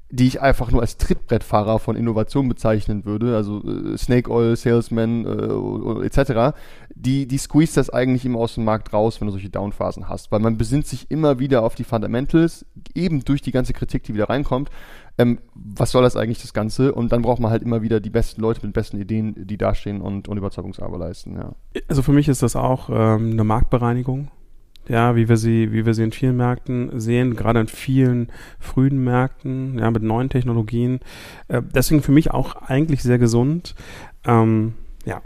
die 0.09 0.29
ich 0.29 0.41
einfach 0.41 0.71
nur 0.71 0.83
als 0.83 0.99
Trittbrettfahrer 0.99 1.81
von 1.81 1.97
Innovation 1.97 2.49
bezeichnen 2.49 3.05
würde, 3.05 3.35
also 3.35 3.63
äh, 3.65 3.99
Snake 3.99 4.31
Oil, 4.31 4.55
Salesman 4.55 5.27
äh, 5.27 6.07
etc., 6.07 6.57
die, 6.95 7.27
die 7.27 7.39
squeeze 7.39 7.75
das 7.75 7.91
eigentlich 7.91 8.25
immer 8.25 8.39
aus 8.39 8.55
dem 8.55 8.65
Markt 8.65 8.93
raus, 8.93 9.21
wenn 9.21 9.27
du 9.27 9.33
solche 9.33 9.51
Downphasen 9.51 10.09
hast, 10.09 10.31
weil 10.31 10.41
man 10.41 10.57
besinnt 10.57 10.87
sich 10.87 11.11
immer 11.11 11.41
wieder 11.41 11.63
auf 11.63 11.75
die 11.75 11.85
Fundamentals, 11.85 12.65
eben 12.95 13.25
durch 13.25 13.43
die 13.43 13.51
ganze 13.51 13.73
Kritik, 13.73 14.05
die 14.05 14.15
wieder 14.15 14.29
reinkommt. 14.29 14.71
Ähm, 15.19 15.41
was 15.55 15.91
soll 15.91 16.03
das 16.03 16.17
eigentlich, 16.17 16.41
das 16.41 16.55
Ganze? 16.55 16.95
Und 16.95 17.11
dann 17.11 17.23
braucht 17.23 17.41
man 17.41 17.51
halt 17.51 17.63
immer 17.63 17.83
wieder 17.83 18.01
die 18.01 18.11
besten 18.11 18.41
Leute 18.41 18.61
mit 18.65 18.75
besten 18.75 19.01
Ideen, 19.01 19.35
die 19.47 19.57
dastehen 19.57 20.01
und, 20.01 20.29
und 20.29 20.37
Überzeugungsarbeit 20.37 21.01
leisten, 21.01 21.37
ja. 21.37 21.53
Also 21.89 22.03
für 22.03 22.13
mich 22.13 22.29
ist 22.29 22.43
das 22.43 22.55
auch 22.55 22.91
ähm, 22.91 23.33
eine 23.33 23.45
Marktbereinigung 23.45 24.29
ja, 24.88 25.16
wie 25.16 25.28
wir 25.28 25.37
sie, 25.37 25.73
wie 25.73 25.87
wir 25.87 25.95
sie 25.95 26.05
in 26.05 26.12
vielen 26.12 26.37
Märkten 26.37 27.00
sehen, 27.00 27.37
gerade 27.37 27.61
in 27.61 27.69
vielen 27.69 28.33
frühen 28.59 29.02
Märkten, 29.02 29.78
ja, 29.78 29.90
mit 29.90 30.02
neuen 30.02 30.28
Technologien. 30.28 31.00
Äh, 31.49 31.62
deswegen 31.75 32.02
für 32.02 32.12
mich 32.12 32.31
auch 32.31 32.57
eigentlich 32.57 33.02
sehr 33.02 33.19
gesund. 33.19 33.75
Ähm, 34.25 34.75
ja. 35.05 35.23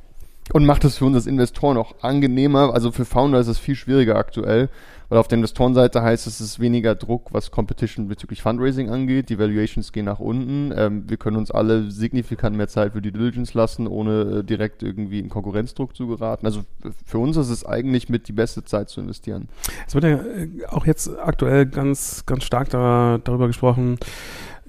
Und 0.52 0.66
macht 0.66 0.84
es 0.84 0.98
für 0.98 1.04
uns 1.04 1.16
als 1.16 1.26
Investoren 1.26 1.76
auch 1.76 1.94
angenehmer. 2.02 2.74
Also 2.74 2.90
für 2.90 3.04
Founder 3.04 3.38
ist 3.38 3.46
es 3.46 3.58
viel 3.58 3.76
schwieriger 3.76 4.16
aktuell, 4.16 4.68
weil 5.08 5.18
auf 5.18 5.28
der 5.28 5.36
Investorenseite 5.36 6.02
heißt 6.02 6.26
es, 6.26 6.40
es 6.40 6.52
ist 6.52 6.60
weniger 6.60 6.94
Druck, 6.94 7.28
was 7.32 7.50
Competition 7.50 8.08
bezüglich 8.08 8.42
Fundraising 8.42 8.90
angeht. 8.90 9.28
Die 9.28 9.38
Valuations 9.38 9.92
gehen 9.92 10.06
nach 10.06 10.18
unten. 10.18 10.72
Ähm, 10.76 11.04
wir 11.08 11.16
können 11.18 11.36
uns 11.36 11.50
alle 11.50 11.90
signifikant 11.90 12.56
mehr 12.56 12.68
Zeit 12.68 12.92
für 12.92 13.02
die 13.02 13.12
Diligence 13.12 13.54
lassen, 13.54 13.86
ohne 13.86 14.38
äh, 14.40 14.44
direkt 14.44 14.82
irgendwie 14.82 15.20
in 15.20 15.28
Konkurrenzdruck 15.28 15.94
zu 15.96 16.08
geraten. 16.08 16.46
Also 16.46 16.62
für 17.04 17.18
uns 17.18 17.36
ist 17.36 17.50
es 17.50 17.64
eigentlich 17.64 18.08
mit 18.08 18.26
die 18.28 18.32
beste 18.32 18.64
Zeit 18.64 18.88
zu 18.88 19.00
investieren. 19.00 19.48
Es 19.86 19.94
wird 19.94 20.04
ja 20.04 20.16
äh, 20.16 20.48
auch 20.68 20.86
jetzt 20.86 21.10
aktuell 21.18 21.66
ganz, 21.66 22.24
ganz 22.26 22.44
stark 22.44 22.70
da, 22.70 23.20
darüber 23.22 23.46
gesprochen, 23.46 23.98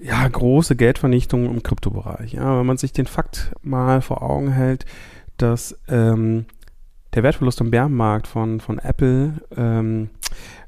ja, 0.00 0.26
große 0.26 0.74
Geldvernichtung 0.74 1.46
im 1.46 1.62
Kryptobereich. 1.62 2.32
Ja, 2.32 2.58
wenn 2.58 2.66
man 2.66 2.76
sich 2.76 2.92
den 2.92 3.06
Fakt 3.06 3.52
mal 3.62 4.02
vor 4.02 4.22
Augen 4.22 4.50
hält, 4.50 4.84
dass 5.42 5.78
ähm, 5.88 6.46
der 7.14 7.22
Wertverlust 7.22 7.60
im 7.60 7.70
Bärenmarkt 7.70 8.26
von, 8.26 8.60
von 8.60 8.78
Apple 8.78 9.34
ähm, 9.56 10.10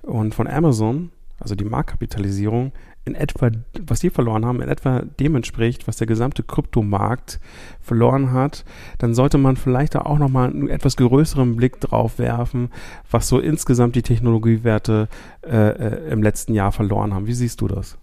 und 0.03 0.35
von 0.35 0.47
Amazon, 0.47 1.11
also 1.41 1.55
die 1.55 1.65
Marktkapitalisierung, 1.65 2.73
in 3.07 3.15
etwa, 3.15 3.51
was 3.81 4.01
die 4.01 4.09
verloren 4.09 4.47
haben, 4.47 4.63
in 4.63 4.69
etwa 4.69 5.03
dem 5.21 5.37
entspricht, 5.37 5.87
was 5.87 5.97
der 5.97 6.07
gesamte 6.07 6.43
Kryptomarkt 6.43 7.39
verloren 7.81 8.33
hat, 8.33 8.65
dann 8.99 9.15
sollte 9.15 9.37
man 9.37 9.57
vielleicht 9.57 9.95
da 9.95 10.01
auch 10.01 10.19
nochmal 10.19 10.49
einen 10.49 10.69
etwas 10.69 10.97
größeren 10.97 11.57
Blick 11.57 11.81
drauf 11.81 12.19
werfen, 12.19 12.71
was 13.11 13.29
so 13.29 13.39
insgesamt 13.39 13.95
die 13.95 14.03
Technologiewerte 14.03 15.09
äh, 15.43 15.69
äh, 15.69 16.13
im 16.13 16.23
letzten 16.23 16.55
Jahr 16.55 16.73
verloren 16.73 17.13
haben. 17.13 17.27
Wie 17.27 17.35
siehst 17.35 17.61
du 17.61 17.69
das? 17.69 17.99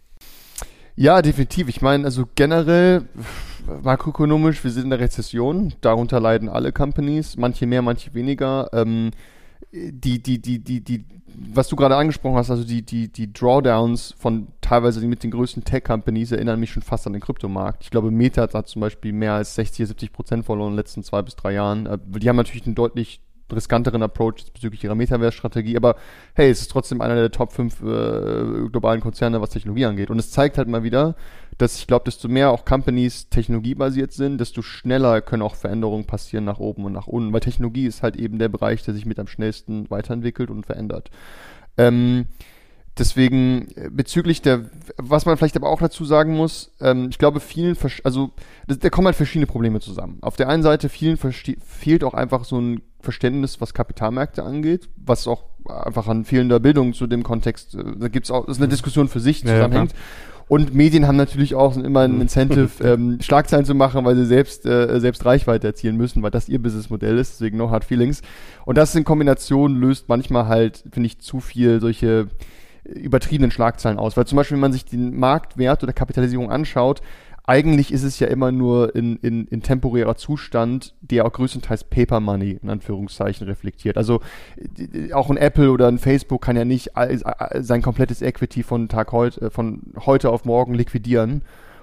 Ja, 0.96 1.22
definitiv. 1.24 1.68
Ich 1.68 1.82
meine, 1.82 2.06
also 2.06 2.28
generell 2.36 3.06
makroökonomisch, 3.84 4.64
wir 4.64 4.72
sind 4.72 4.86
in 4.86 4.90
der 4.90 5.00
Rezession, 5.00 5.74
darunter 5.82 6.20
leiden 6.20 6.50
alle 6.50 6.72
Companies, 6.72 7.38
manche 7.38 7.66
mehr, 7.66 7.82
manche 7.82 8.14
weniger. 8.14 8.70
Ähm, 8.74 9.12
die, 9.72 10.22
die, 10.22 10.42
die, 10.42 10.60
die, 10.60 10.82
die, 10.82 11.06
was 11.54 11.70
du 11.70 11.76
gerade 11.76 11.96
angesprochen 11.96 12.36
hast, 12.36 12.52
also 12.52 12.64
die, 12.64 12.82
die, 12.82 13.08
die 13.08 13.32
Drawdowns 13.32 14.16
von 14.18 14.48
teilweise 14.60 15.06
mit 15.06 15.24
den 15.24 15.32
größten 15.32 15.64
Tech-Companies 15.64 16.32
erinnern 16.32 16.60
mich 16.60 16.72
schon 16.72 16.84
fast 16.84 17.08
an 17.08 17.14
den 17.14 17.22
Kryptomarkt. 17.22 17.84
Ich 17.84 17.90
glaube, 17.90 18.12
Meta 18.12 18.48
hat 18.54 18.68
zum 18.68 18.82
Beispiel 18.82 19.14
mehr 19.14 19.34
als 19.34 19.56
60, 19.56 19.88
70 19.88 20.12
Prozent 20.12 20.46
verloren 20.46 20.70
in 20.70 20.74
den 20.74 20.78
letzten 20.78 21.04
zwei 21.04 21.22
bis 21.22 21.36
drei 21.36 21.54
Jahren. 21.54 21.86
Äh, 21.86 21.98
die 22.20 22.28
haben 22.28 22.36
natürlich 22.36 22.66
einen 22.66 22.76
deutlich 22.76 23.22
riskanteren 23.52 24.02
Approach 24.02 24.46
bezüglich 24.54 24.84
ihrer 24.84 24.96
Metaverse-Strategie, 24.96 25.76
aber 25.76 25.96
hey, 26.36 26.50
es 26.50 26.62
ist 26.62 26.72
trotzdem 26.72 27.02
einer 27.02 27.16
der 27.16 27.32
Top 27.32 27.52
5 27.52 27.82
äh, 27.82 28.70
globalen 28.70 29.02
Konzerne, 29.02 29.42
was 29.42 29.50
Technologie 29.50 29.86
angeht. 29.86 30.10
Und 30.10 30.20
es 30.20 30.32
zeigt 30.32 30.58
halt 30.58 30.68
mal 30.68 30.84
wieder, 30.84 31.16
dass 31.62 31.78
ich 31.78 31.88
glaube, 31.88 32.06
desto 32.06 32.28
mehr 32.28 32.52
auch 32.52 32.66
Companies 32.66 33.30
technologiebasiert 33.30 34.12
sind, 34.12 34.40
desto 34.40 34.62
schneller 34.62 35.22
können 35.22 35.44
auch 35.44 35.56
Veränderungen 35.56 36.06
passieren 36.06 36.44
nach 36.44 36.60
oben 36.60 36.86
und 36.86 36.94
nach 36.94 37.08
unten, 37.08 37.32
weil 37.34 37.40
Technologie 37.40 37.86
ist 37.86 38.04
halt 38.04 38.16
eben 38.16 38.40
der 38.40 38.50
Bereich, 38.50 38.84
der 38.84 38.94
sich 38.94 39.06
mit 39.06 39.20
am 39.20 39.28
schnellsten 39.28 39.90
weiterentwickelt 39.90 40.50
und 40.50 40.66
verändert. 40.66 41.12
Ähm, 41.78 42.26
Deswegen 42.98 43.70
äh, 43.76 43.90
bezüglich 43.90 44.42
der, 44.42 44.66
was 44.98 45.26
man 45.26 45.38
vielleicht 45.38 45.56
aber 45.56 45.70
auch 45.70 45.80
dazu 45.80 46.04
sagen 46.04 46.36
muss, 46.36 46.72
ähm, 46.82 47.08
ich 47.10 47.18
glaube 47.18 47.40
vielen, 47.40 47.78
also 48.04 48.32
da 48.68 48.90
kommen 48.90 49.06
halt 49.06 49.16
verschiedene 49.16 49.48
Probleme 49.48 49.80
zusammen. 49.80 50.18
Auf 50.22 50.36
der 50.36 50.50
einen 50.50 50.62
Seite 50.62 50.90
vielen 50.90 51.18
fehlt 51.18 52.04
auch 52.04 52.14
einfach 52.14 52.44
so 52.44 52.60
ein 52.60 52.82
Verständnis, 53.00 53.62
was 53.62 53.74
Kapitalmärkte 53.74 54.44
angeht, 54.44 54.90
was 54.98 55.26
auch 55.26 55.46
einfach 55.66 56.08
an 56.08 56.26
fehlender 56.26 56.60
Bildung 56.60 56.94
zu 56.94 57.08
dem 57.08 57.24
Kontext, 57.24 57.76
äh, 57.76 57.84
da 57.98 58.10
gibt's 58.10 58.30
auch, 58.30 58.46
das 58.46 58.58
ist 58.58 58.62
eine 58.62 58.70
Diskussion 58.70 59.08
für 59.08 59.22
sich 59.22 59.42
zusammenhängt. 59.42 59.94
Ja, 59.94 59.98
und 60.48 60.74
Medien 60.74 61.08
haben 61.08 61.18
natürlich 61.18 61.56
auch 61.56 61.76
immer 61.78 62.02
ein 62.02 62.22
Incentive, 62.22 62.70
ähm, 62.84 63.20
Schlagzeilen 63.22 63.66
zu 63.66 63.74
machen, 63.76 64.06
weil 64.06 64.16
sie 64.16 64.26
selbst, 64.26 64.66
äh, 64.66 65.00
selbst 65.00 65.26
Reichweite 65.26 65.68
erzielen 65.68 65.98
müssen, 65.98 66.24
weil 66.24 66.32
das 66.32 66.50
ihr 66.50 66.62
Businessmodell 66.62 67.18
ist, 67.18 67.34
deswegen 67.34 67.58
no 67.58 67.70
hard 67.70 67.86
feelings. 67.86 68.22
Und 68.66 68.78
das 68.78 68.96
in 68.96 69.04
Kombination 69.04 69.80
löst 69.80 70.10
manchmal 70.10 70.48
halt, 70.48 70.84
finde 70.92 71.08
ich, 71.08 71.20
zu 71.20 71.40
viel 71.40 71.80
solche 71.80 72.28
übertriebenen 72.84 73.52
Schlagzeilen 73.52 74.00
aus. 74.00 74.18
Weil 74.18 74.26
zum 74.26 74.36
Beispiel, 74.36 74.56
wenn 74.56 74.62
man 74.62 74.74
sich 74.74 74.86
den 74.86 75.18
Marktwert 75.18 75.84
oder 75.84 75.94
Kapitalisierung 75.94 76.52
anschaut, 76.52 77.02
eigentlich 77.44 77.92
ist 77.92 78.04
es 78.04 78.20
ja 78.20 78.28
immer 78.28 78.52
nur 78.52 78.96
in, 78.96 79.18
in, 79.18 79.48
in 79.48 79.62
temporärer 79.62 80.16
Zustand, 80.16 80.94
der 81.02 81.26
auch 81.26 81.34
größtenteils 81.34 81.86
Paper 81.86 82.20
Money 82.20 82.60
in 82.62 82.70
Anführungszeichen 82.70 83.48
reflektiert. 83.48 83.98
Also 83.98 84.22
auch 85.14 85.30
ein 85.30 85.38
Apple 85.38 85.72
oder 85.72 85.88
ein 85.88 85.98
Facebook 85.98 86.44
kann 86.44 86.56
ja 86.56 86.66
nicht 86.66 86.92
sein 87.60 87.82
komplettes 87.82 88.22
Equity 88.22 88.64
von 88.64 88.90
Tag 88.90 89.12
heute, 89.12 89.50
von 89.50 89.82
heute 90.06 90.30
auf 90.30 90.46
morgen 90.46 90.76
liquidieren. 90.76 91.42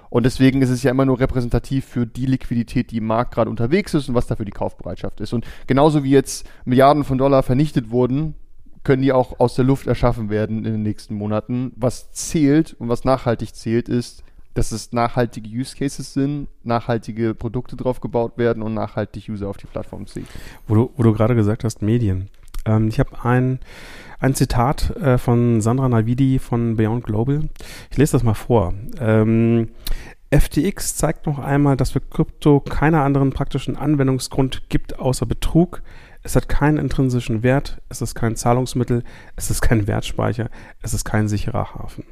Und 0.09 0.25
deswegen 0.25 0.61
ist 0.61 0.69
es 0.69 0.81
ja 0.81 0.91
immer 0.91 1.05
nur 1.05 1.19
repräsentativ 1.19 1.85
für 1.85 2.07
die 2.07 2.25
Liquidität, 2.25 2.91
die 2.91 2.97
im 2.97 3.05
Markt 3.05 3.33
gerade 3.33 3.49
unterwegs 3.49 3.93
ist 3.93 4.09
und 4.09 4.15
was 4.15 4.27
dafür 4.27 4.45
die 4.45 4.51
Kaufbereitschaft 4.51 5.19
ist. 5.21 5.33
Und 5.33 5.45
genauso 5.67 6.03
wie 6.03 6.09
jetzt 6.09 6.49
Milliarden 6.65 7.03
von 7.03 7.17
Dollar 7.19 7.43
vernichtet 7.43 7.91
wurden, 7.91 8.33
können 8.83 9.03
die 9.03 9.11
auch 9.11 9.39
aus 9.39 9.55
der 9.55 9.65
Luft 9.65 9.85
erschaffen 9.87 10.29
werden 10.29 10.65
in 10.65 10.71
den 10.71 10.83
nächsten 10.83 11.13
Monaten. 11.13 11.73
Was 11.75 12.11
zählt 12.11 12.73
und 12.73 12.89
was 12.89 13.03
nachhaltig 13.03 13.53
zählt, 13.53 13.87
ist, 13.87 14.23
dass 14.59 14.73
es 14.73 14.91
nachhaltige 14.91 15.49
Use 15.49 15.73
Cases 15.73 16.13
sind, 16.13 16.49
nachhaltige 16.63 17.33
Produkte 17.33 17.77
drauf 17.77 18.01
gebaut 18.01 18.37
werden 18.37 18.61
und 18.61 18.73
nachhaltig 18.73 19.29
User 19.29 19.47
auf 19.47 19.55
die 19.55 19.67
Plattform 19.67 20.05
ziehen. 20.05 20.27
Wo 20.67 20.75
du, 20.75 20.91
wo 20.97 21.03
du 21.03 21.13
gerade 21.13 21.33
gesagt 21.33 21.63
hast, 21.63 21.81
Medien. 21.81 22.29
Ähm, 22.65 22.89
ich 22.89 22.99
habe 22.99 23.23
ein, 23.23 23.59
ein 24.19 24.35
Zitat 24.35 24.97
äh, 24.97 25.17
von 25.17 25.61
Sandra 25.61 25.87
Navidi 25.87 26.39
von 26.39 26.75
Beyond 26.75 27.05
Global. 27.05 27.47
Ich 27.89 27.97
lese 27.97 28.11
das 28.11 28.23
mal 28.23 28.33
vor. 28.33 28.73
Ähm, 28.99 29.69
FTX 30.29 30.97
zeigt 30.97 31.25
noch 31.25 31.39
einmal, 31.39 31.77
dass 31.77 31.91
für 31.91 32.01
Krypto 32.01 32.59
keinen 32.59 32.95
anderen 32.95 33.29
praktischen 33.29 33.77
Anwendungsgrund 33.77 34.67
gibt 34.67 34.99
außer 34.99 35.25
Betrug. 35.25 35.81
Es 36.21 36.35
hat 36.35 36.49
keinen 36.49 36.79
intrinsischen 36.79 37.43
Wert, 37.43 37.81
es 37.87 38.01
ist 38.01 38.13
kein 38.13 38.35
Zahlungsmittel, 38.35 39.05
es 39.37 39.49
ist 39.49 39.61
kein 39.61 39.87
Wertspeicher, 39.87 40.49
es 40.81 40.93
ist 40.93 41.05
kein 41.05 41.29
sicherer 41.29 41.75
Hafen. 41.75 42.03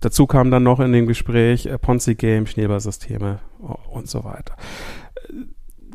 Dazu 0.00 0.26
kam 0.26 0.50
dann 0.50 0.62
noch 0.62 0.80
in 0.80 0.92
dem 0.92 1.06
Gespräch 1.06 1.66
äh, 1.66 1.78
Ponzi-Game, 1.78 2.46
Schneeballsysteme 2.46 3.40
und 3.90 4.08
so 4.08 4.24
weiter. 4.24 4.54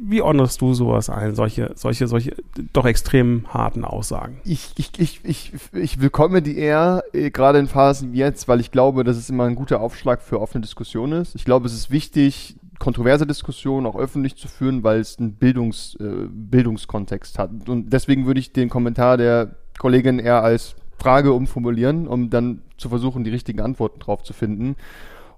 Wie 0.02 0.22
ordnest 0.22 0.60
du 0.60 0.74
sowas 0.74 1.10
ein, 1.10 1.34
solche, 1.34 1.72
solche, 1.76 2.08
solche 2.08 2.36
doch 2.74 2.86
extrem 2.86 3.46
harten 3.54 3.86
Aussagen? 3.86 4.42
Ich, 4.44 4.72
ich, 4.76 4.92
ich, 4.98 5.22
ich, 5.24 5.54
ich 5.72 6.02
willkomme 6.02 6.42
die 6.42 6.58
eher, 6.58 7.04
äh, 7.14 7.30
gerade 7.32 7.60
in 7.60 7.68
Phasen 7.68 8.12
wie 8.12 8.18
jetzt, 8.18 8.50
weil 8.50 8.60
ich 8.60 8.72
glaube, 8.72 9.06
dass 9.06 9.16
es 9.16 9.30
immer 9.30 9.46
ein 9.46 9.56
guter 9.56 9.80
Aufschlag 9.80 10.22
für 10.22 10.42
offene 10.42 10.62
Diskussionen 10.62 11.22
ist. 11.22 11.36
Ich 11.36 11.46
glaube, 11.46 11.68
es 11.68 11.74
ist 11.74 11.90
wichtig, 11.90 12.58
kontroverse 12.80 13.26
Diskussionen 13.26 13.86
auch 13.86 13.96
öffentlich 13.96 14.36
zu 14.36 14.50
führen, 14.50 14.84
weil 14.84 15.00
es 15.00 15.18
einen 15.18 15.36
Bildungs, 15.36 15.96
äh, 16.02 16.28
Bildungskontext 16.28 17.40
hat. 17.40 17.52
Und 17.70 17.94
deswegen 17.94 18.26
würde 18.26 18.42
ich 18.42 18.52
den 18.52 18.70
Kommentar 18.70 19.16
der 19.16 19.56
Kollegin 19.80 20.20
eher 20.20 20.44
als 20.44 20.76
Frage 21.04 21.34
umformulieren, 21.34 22.08
um 22.08 22.30
dann 22.30 22.62
zu 22.78 22.88
versuchen, 22.88 23.26
die 23.26 23.30
richtigen 23.30 23.60
Antworten 23.60 24.00
drauf 24.00 24.24
zu 24.24 24.32
finden. 24.32 24.78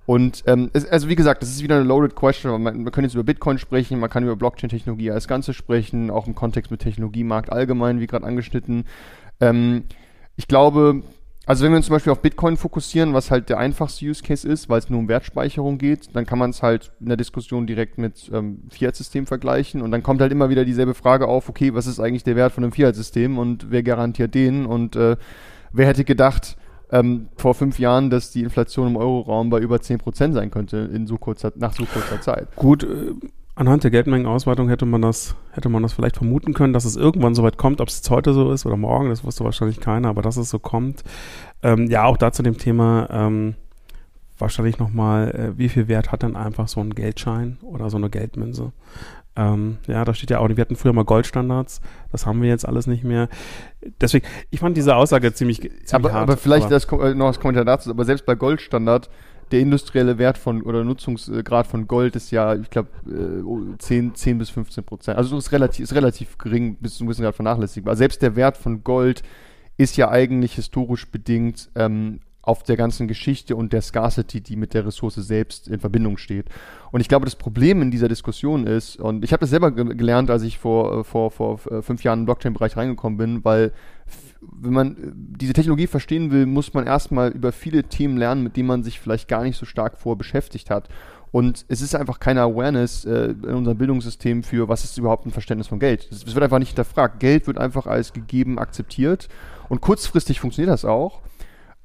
Und 0.06 0.44
ähm, 0.46 0.70
es, 0.74 0.88
also 0.88 1.10
wie 1.10 1.16
gesagt, 1.16 1.42
das 1.42 1.50
ist 1.50 1.64
wieder 1.64 1.78
eine 1.78 1.86
loaded 1.86 2.16
question. 2.16 2.62
Man, 2.62 2.84
man 2.84 2.92
kann 2.92 3.04
jetzt 3.04 3.16
über 3.16 3.24
Bitcoin 3.24 3.58
sprechen, 3.58 4.00
man 4.00 4.12
kann 4.12 4.24
über 4.24 4.36
Blockchain-Technologie 4.36 5.10
als 5.10 5.28
Ganze 5.28 5.54
sprechen, 5.54 6.12
auch 6.12 6.28
im 6.28 6.36
Kontext 6.36 6.70
mit 6.70 6.82
Technologiemarkt 6.82 7.52
allgemein, 7.52 8.00
wie 8.00 8.06
gerade 8.06 8.26
angeschnitten. 8.26 8.86
Ähm, 9.42 9.86
ich 10.36 10.48
glaube, 10.48 11.02
also 11.48 11.64
wenn 11.64 11.72
wir 11.72 11.78
uns 11.78 11.86
zum 11.86 11.96
Beispiel 11.96 12.12
auf 12.12 12.22
Bitcoin 12.22 12.58
fokussieren, 12.58 13.14
was 13.14 13.30
halt 13.30 13.50
der 13.50 13.60
einfachste 13.60 14.06
Use 14.06 14.24
Case 14.24 14.48
ist, 14.48 14.68
weil 14.68 14.80
es 14.80 14.90
nur 14.90 15.00
um 15.00 15.08
Wertspeicherung 15.08 15.78
geht, 15.78 16.16
dann 16.16 16.26
kann 16.26 16.40
man 16.40 16.50
es 16.50 16.64
halt 16.64 16.92
in 17.00 17.08
der 17.08 17.18
Diskussion 17.18 17.68
direkt 17.68 18.00
mit 18.00 18.32
ähm, 18.34 18.64
Fiat-System 18.70 19.28
vergleichen 19.28 19.82
und 19.82 19.92
dann 19.92 20.02
kommt 20.02 20.22
halt 20.22 20.32
immer 20.32 20.50
wieder 20.50 20.66
dieselbe 20.66 20.96
Frage 20.96 21.28
auf, 21.28 21.48
okay, 21.48 21.74
was 21.76 21.86
ist 21.86 22.00
eigentlich 22.00 22.24
der 22.24 22.36
Wert 22.36 22.52
von 22.52 22.64
einem 22.64 22.74
Fiat-System 22.74 23.38
und 23.38 23.70
wer 23.70 23.84
garantiert 23.84 24.34
den 24.34 24.66
und 24.66 24.96
äh, 24.96 25.18
wer 25.76 25.88
hätte 25.88 26.04
gedacht 26.04 26.58
ähm, 26.92 27.30
vor 27.36 27.54
fünf 27.54 27.80
Jahren, 27.80 28.10
dass 28.10 28.32
die 28.32 28.44
Inflation 28.44 28.88
im 28.88 28.98
Euroraum 28.98 29.50
bei 29.50 29.60
über 29.60 29.78
10% 29.78 30.34
sein 30.34 30.52
könnte 30.52 30.78
in 30.78 31.08
so 31.08 31.18
kurzer, 31.18 31.52
nach 31.56 31.74
so 31.74 31.86
kurzer 31.86 32.22
Zeit. 32.22 32.56
Gut, 32.56 32.84
äh, 32.84 33.14
anhand 33.56 33.84
der 33.84 33.92
Geldmengenausweitung 33.92 34.70
hätte 34.70 34.86
man 34.86 35.02
das, 35.02 35.36
hätte 35.52 35.70
man 35.70 35.82
das 35.82 35.94
vielleicht 35.94 36.18
vermuten 36.18 36.54
können, 36.54 36.74
dass 36.74 36.86
es 36.86 36.96
irgendwann 36.96 37.36
so 37.36 37.44
weit 37.44 37.58
kommt, 37.58 37.82
ob 37.82 37.88
es 37.88 37.98
jetzt 37.98 38.10
heute 38.10 38.34
so 38.34 38.52
ist 38.52 38.66
oder 38.66 38.78
morgen, 38.78 39.10
das 39.10 39.24
wusste 39.24 39.44
wahrscheinlich 39.44 39.80
keiner, 39.80 40.10
aber 40.10 40.22
dass 40.22 40.38
es 40.38 40.50
so 40.50 40.60
kommt. 40.60 41.04
Ähm, 41.64 41.88
ja, 41.90 42.06
auch 42.06 42.18
dazu 42.18 42.44
dem 42.44 42.58
Thema, 42.58 43.08
ähm, 43.12 43.56
wahrscheinlich 44.38 44.80
nochmal, 44.80 45.32
äh, 45.32 45.58
wie 45.58 45.70
viel 45.70 45.88
Wert 45.88 46.12
hat 46.12 46.24
denn 46.24 46.36
einfach 46.36 46.68
so 46.68 46.82
ein 46.82 46.94
Geldschein 46.94 47.58
oder 47.62 47.90
so 47.90 47.98
eine 47.98 48.10
Geldmünze? 48.10 48.74
Ähm, 49.36 49.80
ja, 49.88 50.06
da 50.06 50.14
steht 50.14 50.30
ja 50.30 50.40
auch, 50.40 50.48
wir 50.48 50.62
hatten 50.62 50.76
früher 50.76 50.94
mal 50.94 51.04
Goldstandards, 51.04 51.82
das 52.12 52.26
haben 52.26 52.42
wir 52.42 52.50
jetzt 52.50 52.66
alles 52.66 52.88
nicht 52.88 53.04
mehr. 53.04 53.28
Deswegen, 54.00 54.26
ich 54.50 54.62
fand 54.62 54.78
diese 54.78 54.96
Aussage 54.96 55.34
ziemlich, 55.34 55.60
ziemlich 55.60 55.94
aber, 55.94 56.14
hart. 56.14 56.24
Aber 56.24 56.38
vielleicht 56.38 56.68
aber 56.68 56.76
das, 56.76 56.86
äh, 56.86 57.14
noch 57.14 57.28
das 57.28 57.40
Kommentar 57.40 57.66
dazu, 57.66 57.90
aber 57.90 58.06
selbst 58.06 58.26
bei 58.26 58.36
Goldstandard 58.36 59.10
der 59.52 59.60
industrielle 59.60 60.18
Wert 60.18 60.38
von 60.38 60.64
oder 60.64 60.84
Nutzungsgrad 60.84 61.68
von 61.68 61.88
Gold 61.88 62.16
ist 62.16 62.32
ja, 62.32 62.56
ich 62.56 62.70
glaube, 62.70 62.90
äh, 63.08 63.78
10, 63.78 64.16
10 64.16 64.38
bis 64.38 64.50
15 64.50 64.84
Prozent. 64.84 65.18
Also 65.18 65.38
ist 65.38 65.52
relativ, 65.52 65.84
ist 65.84 65.94
relativ 65.94 66.38
gering 66.38 66.78
bis 66.78 66.96
zu 66.96 67.04
einem 67.04 67.10
gewissen 67.10 67.24
Grad 67.24 67.36
vernachlässigbar. 67.36 67.96
Selbst 67.96 68.22
der 68.22 68.36
Wert 68.36 68.58
von 68.58 68.84
Gold 68.84 69.22
ist 69.78 69.98
ja 69.98 70.10
eigentlich 70.10 70.56
historisch 70.56 71.12
bedingt 71.12 71.70
ähm, 71.76 72.22
auf 72.46 72.62
der 72.64 72.78
ganzen 72.78 73.08
Geschichte 73.08 73.56
und 73.56 73.74
der 73.74 73.82
Scarcity, 73.82 74.40
die 74.40 74.56
mit 74.56 74.74
der 74.74 74.86
Ressource 74.86 75.16
selbst 75.16 75.68
in 75.68 75.80
Verbindung 75.80 76.18
steht. 76.18 76.46
Und 76.92 77.02
ich 77.02 77.10
glaube, 77.10 77.26
das 77.26 77.36
Problem 77.36 77.82
in 77.82 77.92
dieser 77.92 78.08
Diskussion 78.08 78.68
ist, 78.68 78.98
und 78.98 79.26
ich 79.26 79.34
habe 79.34 79.42
das 79.42 79.50
selber 79.50 79.72
gelernt, 79.72 80.30
als 80.30 80.44
ich 80.44 80.60
vor, 80.60 81.00
äh, 81.00 81.04
vor, 81.04 81.32
vor 81.32 81.60
äh, 81.72 81.82
fünf 81.82 82.04
Jahren 82.04 82.20
im 82.20 82.26
Blockchain-Bereich 82.26 82.78
reingekommen 82.78 83.18
bin, 83.18 83.44
weil 83.44 83.72
wenn 84.42 84.74
man 84.74 84.92
äh, 84.92 85.12
diese 85.14 85.54
Technologie 85.54 85.88
verstehen 85.88 86.32
will, 86.32 86.46
muss 86.46 86.74
man 86.74 86.86
erstmal 86.86 87.32
über 87.32 87.52
viele 87.52 87.84
Themen 87.84 88.18
lernen, 88.18 88.44
mit 88.44 88.56
denen 88.56 88.68
man 88.68 88.84
sich 88.84 89.00
vielleicht 89.00 89.28
gar 89.28 89.44
nicht 89.44 89.58
so 89.58 89.66
stark 89.66 89.98
vor 89.98 90.16
beschäftigt 90.16 90.70
hat. 90.70 90.88
Und 91.32 91.66
es 91.68 91.82
ist 91.82 91.96
einfach 91.96 92.20
keine 92.20 92.42
Awareness 92.44 93.04
äh, 93.06 93.32
in 93.32 93.56
unserem 93.56 93.78
Bildungssystem 93.78 94.44
für, 94.44 94.70
was 94.70 94.86
ist 94.86 94.98
überhaupt 94.98 95.26
ein 95.26 95.32
Verständnis 95.32 95.68
von 95.68 95.80
Geld. 95.80 96.08
Es 96.12 96.34
wird 96.34 96.44
einfach 96.44 96.60
nicht 96.60 96.70
hinterfragt. 96.70 97.20
Geld 97.20 97.48
wird 97.48 97.58
einfach 97.58 97.88
als 97.88 98.14
gegeben 98.14 98.58
akzeptiert. 98.58 99.28
Und 99.68 99.82
kurzfristig 99.82 100.40
funktioniert 100.40 100.72
das 100.72 100.86
auch. 100.86 101.22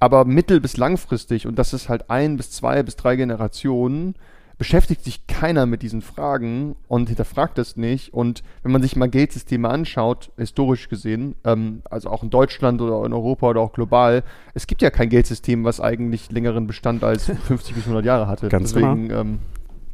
Aber 0.01 0.25
mittel- 0.25 0.61
bis 0.61 0.77
langfristig, 0.77 1.47
und 1.47 1.59
das 1.59 1.73
ist 1.73 1.89
halt 1.89 2.11
ein 2.11 2.37
bis 2.37 2.51
zwei 2.51 2.83
bis 2.83 2.97
drei 2.97 3.17
Generationen, 3.17 4.15
beschäftigt 4.61 5.05
sich 5.05 5.27
keiner 5.27 5.65
mit 5.65 5.81
diesen 5.81 6.03
Fragen 6.03 6.77
und 6.87 7.09
hinterfragt 7.09 7.59
es 7.59 7.77
nicht. 7.79 8.13
Und 8.13 8.43
wenn 8.63 8.73
man 8.73 8.83
sich 8.83 8.95
mal 8.95 9.09
Geldsysteme 9.09 9.69
anschaut, 9.71 10.33
historisch 10.37 10.91
gesehen, 10.91 11.35
ähm, 11.45 11.81
also 11.89 12.11
auch 12.11 12.23
in 12.23 12.29
Deutschland 12.29 12.83
oder 12.83 13.07
in 13.07 13.15
Europa 13.15 13.49
oder 13.49 13.63
auch 13.63 13.73
global, 13.73 14.23
es 14.53 14.67
gibt 14.67 14.83
ja 14.83 14.91
kein 14.91 15.09
Geldsystem, 15.09 15.65
was 15.65 15.81
eigentlich 15.81 16.31
längeren 16.31 16.67
Bestand 16.67 17.05
als 17.05 17.25
50 17.47 17.75
bis 17.75 17.85
100 17.85 18.05
Jahre 18.05 18.27
hatte. 18.27 18.49
Ganz 18.49 18.75
Deswegen, 18.75 19.09
genau. 19.09 19.21
Ähm, 19.21 19.39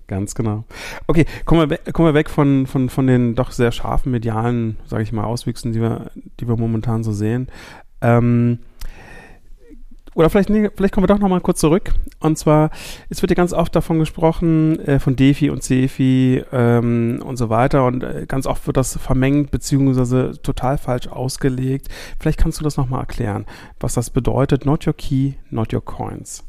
Ganz 0.08 0.34
genau. 0.36 0.64
Okay, 1.08 1.26
kommen 1.44 1.68
wir, 1.68 1.78
kommen 1.92 2.08
wir 2.08 2.14
weg 2.14 2.30
von, 2.30 2.66
von, 2.66 2.88
von 2.88 3.06
den 3.08 3.34
doch 3.34 3.50
sehr 3.50 3.72
scharfen 3.72 4.12
medialen, 4.12 4.78
sage 4.86 5.02
ich 5.02 5.12
mal, 5.12 5.24
Auswüchsen, 5.24 5.72
die 5.72 5.80
wir, 5.80 6.10
die 6.38 6.46
wir 6.46 6.56
momentan 6.56 7.02
so 7.02 7.10
sehen. 7.12 7.48
Ähm, 8.00 8.60
oder 10.16 10.30
vielleicht, 10.30 10.48
nee, 10.48 10.70
vielleicht 10.74 10.94
kommen 10.94 11.02
wir 11.04 11.14
doch 11.14 11.20
nochmal 11.20 11.42
kurz 11.42 11.60
zurück. 11.60 11.92
Und 12.20 12.38
zwar, 12.38 12.70
es 13.10 13.20
wird 13.20 13.30
ja 13.30 13.34
ganz 13.34 13.52
oft 13.52 13.76
davon 13.76 13.98
gesprochen, 13.98 14.80
äh, 14.80 14.98
von 14.98 15.14
DeFi 15.14 15.50
und 15.50 15.62
CeFi 15.62 16.42
ähm, 16.52 17.22
und 17.22 17.36
so 17.36 17.50
weiter. 17.50 17.84
Und 17.84 18.02
äh, 18.02 18.24
ganz 18.26 18.46
oft 18.46 18.66
wird 18.66 18.78
das 18.78 18.96
vermengt 18.96 19.50
beziehungsweise 19.50 20.40
total 20.42 20.78
falsch 20.78 21.08
ausgelegt. 21.08 21.88
Vielleicht 22.18 22.38
kannst 22.38 22.58
du 22.58 22.64
das 22.64 22.78
nochmal 22.78 23.00
erklären, 23.00 23.44
was 23.78 23.92
das 23.92 24.08
bedeutet. 24.08 24.64
Not 24.64 24.86
your 24.86 24.94
key, 24.94 25.34
not 25.50 25.74
your 25.74 25.84
coins. 25.84 26.42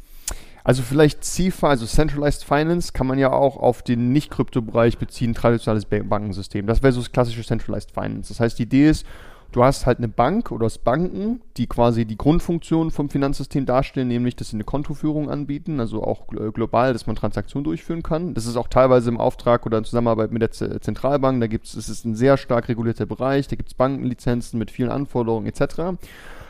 Also 0.63 0.81
vielleicht 0.81 1.25
CIFA, 1.25 1.67
also 1.67 1.85
Centralized 1.85 2.45
Finance, 2.45 2.93
kann 2.93 3.07
man 3.07 3.19
ja 3.19 3.33
auch 3.33 3.57
auf 3.57 3.81
den 3.83 4.13
Nicht-Krypto-Bereich 4.13 4.97
beziehen, 4.97 5.33
traditionelles 5.33 5.85
Bankensystem. 5.85 6.67
Das 6.67 6.83
wäre 6.83 6.93
so 6.93 7.01
das 7.01 7.11
klassische 7.11 7.43
Centralized 7.43 7.91
Finance. 7.91 8.29
Das 8.29 8.39
heißt, 8.39 8.59
die 8.59 8.63
Idee 8.63 8.89
ist, 8.89 9.05
du 9.51 9.63
hast 9.63 9.85
halt 9.85 9.97
eine 9.97 10.07
Bank 10.07 10.51
oder 10.51 10.65
das 10.65 10.77
Banken, 10.77 11.41
die 11.57 11.67
quasi 11.67 12.05
die 12.05 12.17
Grundfunktion 12.17 12.91
vom 12.91 13.09
Finanzsystem 13.09 13.65
darstellen, 13.65 14.07
nämlich, 14.07 14.35
dass 14.35 14.49
sie 14.49 14.57
eine 14.57 14.63
Kontoführung 14.63 15.29
anbieten, 15.29 15.79
also 15.79 16.03
auch 16.03 16.27
global, 16.27 16.93
dass 16.93 17.07
man 17.07 17.15
Transaktionen 17.15 17.63
durchführen 17.63 18.03
kann. 18.03 18.33
Das 18.33 18.45
ist 18.45 18.57
auch 18.57 18.67
teilweise 18.67 19.09
im 19.09 19.19
Auftrag 19.19 19.65
oder 19.65 19.77
in 19.77 19.83
Zusammenarbeit 19.83 20.31
mit 20.31 20.41
der 20.41 20.51
Z 20.51 20.83
Zentralbank. 20.83 21.39
Da 21.41 21.47
gibt 21.47 21.65
es, 21.65 21.75
es 21.75 21.89
ist 21.89 22.05
ein 22.05 22.15
sehr 22.15 22.37
stark 22.37 22.67
regulierter 22.67 23.05
Bereich, 23.05 23.47
da 23.47 23.55
gibt 23.55 23.69
es 23.69 23.75
Bankenlizenzen 23.75 24.59
mit 24.59 24.71
vielen 24.71 24.89
Anforderungen 24.89 25.47
etc. 25.47 25.97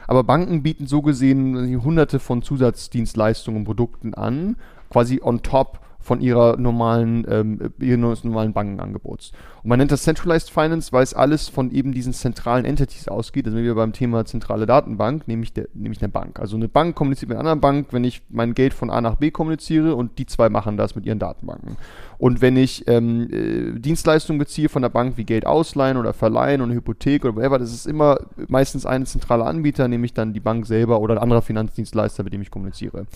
Aber 0.08 0.24
Banken 0.24 0.63
bieten 0.63 0.88
so 0.88 1.01
gesehen 1.01 1.84
hunderte 1.84 2.20
von 2.20 2.42
Zusatzdienstleistungen 2.42 3.60
und 3.60 3.66
Produkten 3.66 4.13
an, 4.13 4.56
quasi 4.89 5.22
on 5.22 5.44
top 5.44 5.80
von 6.08 6.22
ihrer 6.22 6.56
normalen, 6.56 7.28
ähm, 7.30 7.74
ihres 7.80 8.24
normalen 8.24 8.54
Bankenangebots. 8.54 9.34
Und 9.62 9.70
man 9.70 9.78
nennt 9.78 9.92
das 9.92 10.04
Centralized 10.04 10.50
Finance, 10.50 10.94
weil 10.94 11.04
es 11.04 11.14
alles 11.14 11.50
von 11.50 11.70
eben 11.72 11.92
diesen 11.92 12.14
zentralen 12.14 12.64
Entities 12.64 13.10
ausgeht. 13.10 13.46
Da 13.46 13.52
sind 13.52 13.62
wir 13.62 13.76
beim 13.76 13.92
Thema 13.92 14.24
zentrale 14.24 14.66
Datenbank, 14.66 15.28
nämlich, 15.28 15.52
der, 15.52 15.68
nämlich 15.74 16.02
eine 16.02 16.08
Bank. 16.08 16.40
Also 16.40 16.56
eine 16.56 16.70
Bank 16.70 16.96
kommuniziert 16.96 17.28
mit 17.28 17.38
einer 17.38 17.50
anderen 17.50 17.60
Bank, 17.60 17.88
wenn 17.92 18.06
ich 18.06 18.22
mein 18.30 18.54
Geld 18.54 18.74
von 18.74 18.90
A 18.90 19.02
nach 19.02 19.16
B 19.16 19.32
kommuniziere 19.32 19.96
und 19.96 20.18
die 20.18 20.26
zwei 20.26 20.48
machen 20.48 20.78
das 20.78 20.96
mit 20.96 21.06
ihren 21.06 21.20
Datenbanken. 21.20 21.76
Und 22.18 22.40
wenn 22.40 22.56
ich 22.56 22.88
ähm, 22.88 23.28
äh, 23.30 23.78
Dienstleistungen 23.78 24.40
beziehe 24.40 24.70
von 24.70 24.84
der 24.84 24.90
Bank 24.90 25.18
wie 25.18 25.26
Geld 25.26 25.46
ausleihen 25.46 25.98
oder 25.98 26.14
verleihen 26.14 26.62
oder 26.62 26.74
Hypothek 26.74 27.26
oder 27.26 27.36
whatever, 27.36 27.60
das 27.60 27.74
ist 27.74 27.86
immer 27.86 28.18
meistens 28.48 28.86
ein 28.86 29.06
zentraler 29.06 29.46
Anbieter, 29.46 29.90
nämlich 29.90 30.14
dann 30.14 30.32
die 30.32 30.40
Bank 30.40 30.68
selber 30.68 31.02
oder 31.02 31.16
ein 31.16 31.22
anderer 31.22 31.42
Finanzdienstleister, 31.42 32.24
mit 32.24 32.32
dem 32.32 32.42
ich 32.42 32.50
kommuniziere. 32.50 33.08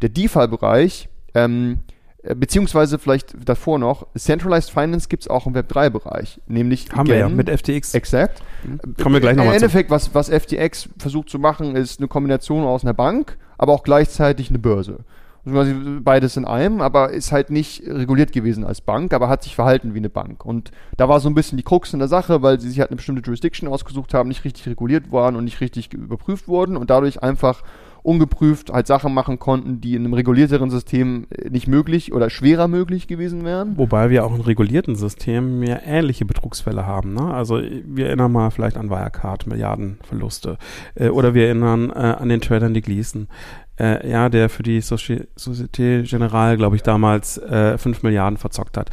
Der 0.00 0.10
DeFi-Bereich 0.10 1.08
ähm, 1.34 1.80
äh, 1.80 1.99
beziehungsweise 2.22 2.98
vielleicht 2.98 3.34
davor 3.48 3.78
noch, 3.78 4.06
Centralized 4.16 4.70
Finance 4.70 5.08
gibt 5.08 5.22
es 5.24 5.28
auch 5.28 5.46
im 5.46 5.54
Web3-Bereich, 5.54 6.40
nämlich 6.46 6.90
Haben 6.90 7.00
again, 7.00 7.08
wir 7.08 7.18
ja 7.18 7.28
mit 7.28 7.48
FTX. 7.48 7.94
Exakt. 7.94 8.42
Mhm. 8.64 8.96
Kommen 9.02 9.14
wir 9.14 9.20
gleich 9.20 9.36
nochmal 9.36 9.54
Im 9.54 9.62
Endeffekt, 9.62 9.90
was, 9.90 10.14
was 10.14 10.28
FTX 10.28 10.88
versucht 10.98 11.30
zu 11.30 11.38
machen, 11.38 11.76
ist 11.76 12.00
eine 12.00 12.08
Kombination 12.08 12.64
aus 12.64 12.84
einer 12.84 12.94
Bank, 12.94 13.38
aber 13.56 13.72
auch 13.72 13.82
gleichzeitig 13.82 14.50
eine 14.50 14.58
Börse. 14.58 15.04
Also 15.46 15.72
beides 16.00 16.36
in 16.36 16.44
einem, 16.44 16.82
aber 16.82 17.10
ist 17.12 17.32
halt 17.32 17.48
nicht 17.48 17.82
reguliert 17.86 18.32
gewesen 18.32 18.62
als 18.62 18.82
Bank, 18.82 19.14
aber 19.14 19.30
hat 19.30 19.42
sich 19.42 19.54
verhalten 19.54 19.94
wie 19.94 19.98
eine 19.98 20.10
Bank. 20.10 20.44
Und 20.44 20.70
da 20.98 21.08
war 21.08 21.18
so 21.20 21.30
ein 21.30 21.34
bisschen 21.34 21.56
die 21.56 21.64
Krux 21.64 21.94
in 21.94 21.98
der 21.98 22.08
Sache, 22.08 22.42
weil 22.42 22.60
sie 22.60 22.68
sich 22.68 22.78
halt 22.80 22.90
eine 22.90 22.96
bestimmte 22.96 23.22
Jurisdiction 23.22 23.68
ausgesucht 23.68 24.12
haben, 24.12 24.28
nicht 24.28 24.44
richtig 24.44 24.66
reguliert 24.66 25.10
waren 25.12 25.36
und 25.36 25.44
nicht 25.44 25.62
richtig 25.62 25.94
überprüft 25.94 26.46
wurden 26.46 26.76
und 26.76 26.90
dadurch 26.90 27.22
einfach 27.22 27.62
ungeprüft 28.02 28.72
halt 28.72 28.86
Sachen 28.86 29.12
machen 29.12 29.38
konnten, 29.38 29.80
die 29.80 29.94
in 29.94 30.04
einem 30.04 30.14
regulierteren 30.14 30.70
System 30.70 31.26
äh, 31.30 31.50
nicht 31.50 31.66
möglich 31.66 32.12
oder 32.12 32.30
schwerer 32.30 32.68
möglich 32.68 33.06
gewesen 33.08 33.44
wären. 33.44 33.76
Wobei 33.76 34.10
wir 34.10 34.24
auch 34.24 34.34
in 34.34 34.40
regulierten 34.40 34.96
Systemen 34.96 35.58
mehr 35.60 35.82
ähnliche 35.86 36.24
Betrugsfälle 36.24 36.86
haben. 36.86 37.14
Ne? 37.14 37.32
Also 37.32 37.60
wir 37.60 38.06
erinnern 38.06 38.32
mal 38.32 38.50
vielleicht 38.50 38.76
an 38.76 38.90
Wirecard, 38.90 39.46
Milliardenverluste. 39.46 40.58
Äh, 40.94 41.08
oder 41.08 41.34
wir 41.34 41.46
erinnern 41.46 41.90
äh, 41.90 41.94
an 41.94 42.28
den 42.28 42.40
Trader 42.40 42.70
die 42.70 42.82
Gleason. 42.82 43.28
Äh, 43.78 44.08
ja, 44.08 44.28
der 44.28 44.48
für 44.48 44.62
die 44.62 44.80
Société 44.82 46.02
Générale, 46.02 46.56
glaube 46.56 46.76
ich, 46.76 46.82
damals 46.82 47.38
äh, 47.38 47.78
5 47.78 48.02
Milliarden 48.02 48.36
verzockt 48.36 48.76
hat. 48.76 48.90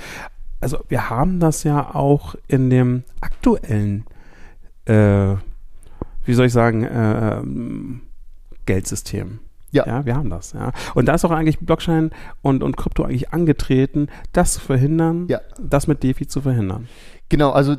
Also 0.62 0.80
wir 0.88 1.10
haben 1.10 1.40
das 1.40 1.64
ja 1.64 1.94
auch 1.94 2.36
in 2.48 2.70
dem 2.70 3.04
aktuellen, 3.22 4.06
äh, 4.86 5.36
wie 6.26 6.34
soll 6.34 6.48
ich 6.48 6.54
sagen, 6.54 6.84
äh, 6.84 7.38
ähm, 7.38 8.02
Geldsystem. 8.68 9.40
Ja. 9.72 9.86
ja, 9.86 10.06
wir 10.06 10.16
haben 10.16 10.30
das. 10.30 10.54
Ja. 10.54 10.72
Und 10.96 11.08
da 11.08 11.16
ist 11.16 11.26
auch 11.26 11.32
eigentlich 11.32 11.60
Blockchain 11.60 12.12
und, 12.42 12.64
und 12.64 12.78
Krypto 12.78 13.04
eigentlich 13.04 13.34
angetreten, 13.34 14.08
das 14.32 14.54
zu 14.54 14.62
verhindern, 14.62 15.28
ja. 15.28 15.42
das 15.60 15.88
mit 15.88 16.04
DeFi 16.04 16.28
zu 16.28 16.42
verhindern. 16.42 16.88
Genau, 17.30 17.52
also 17.52 17.76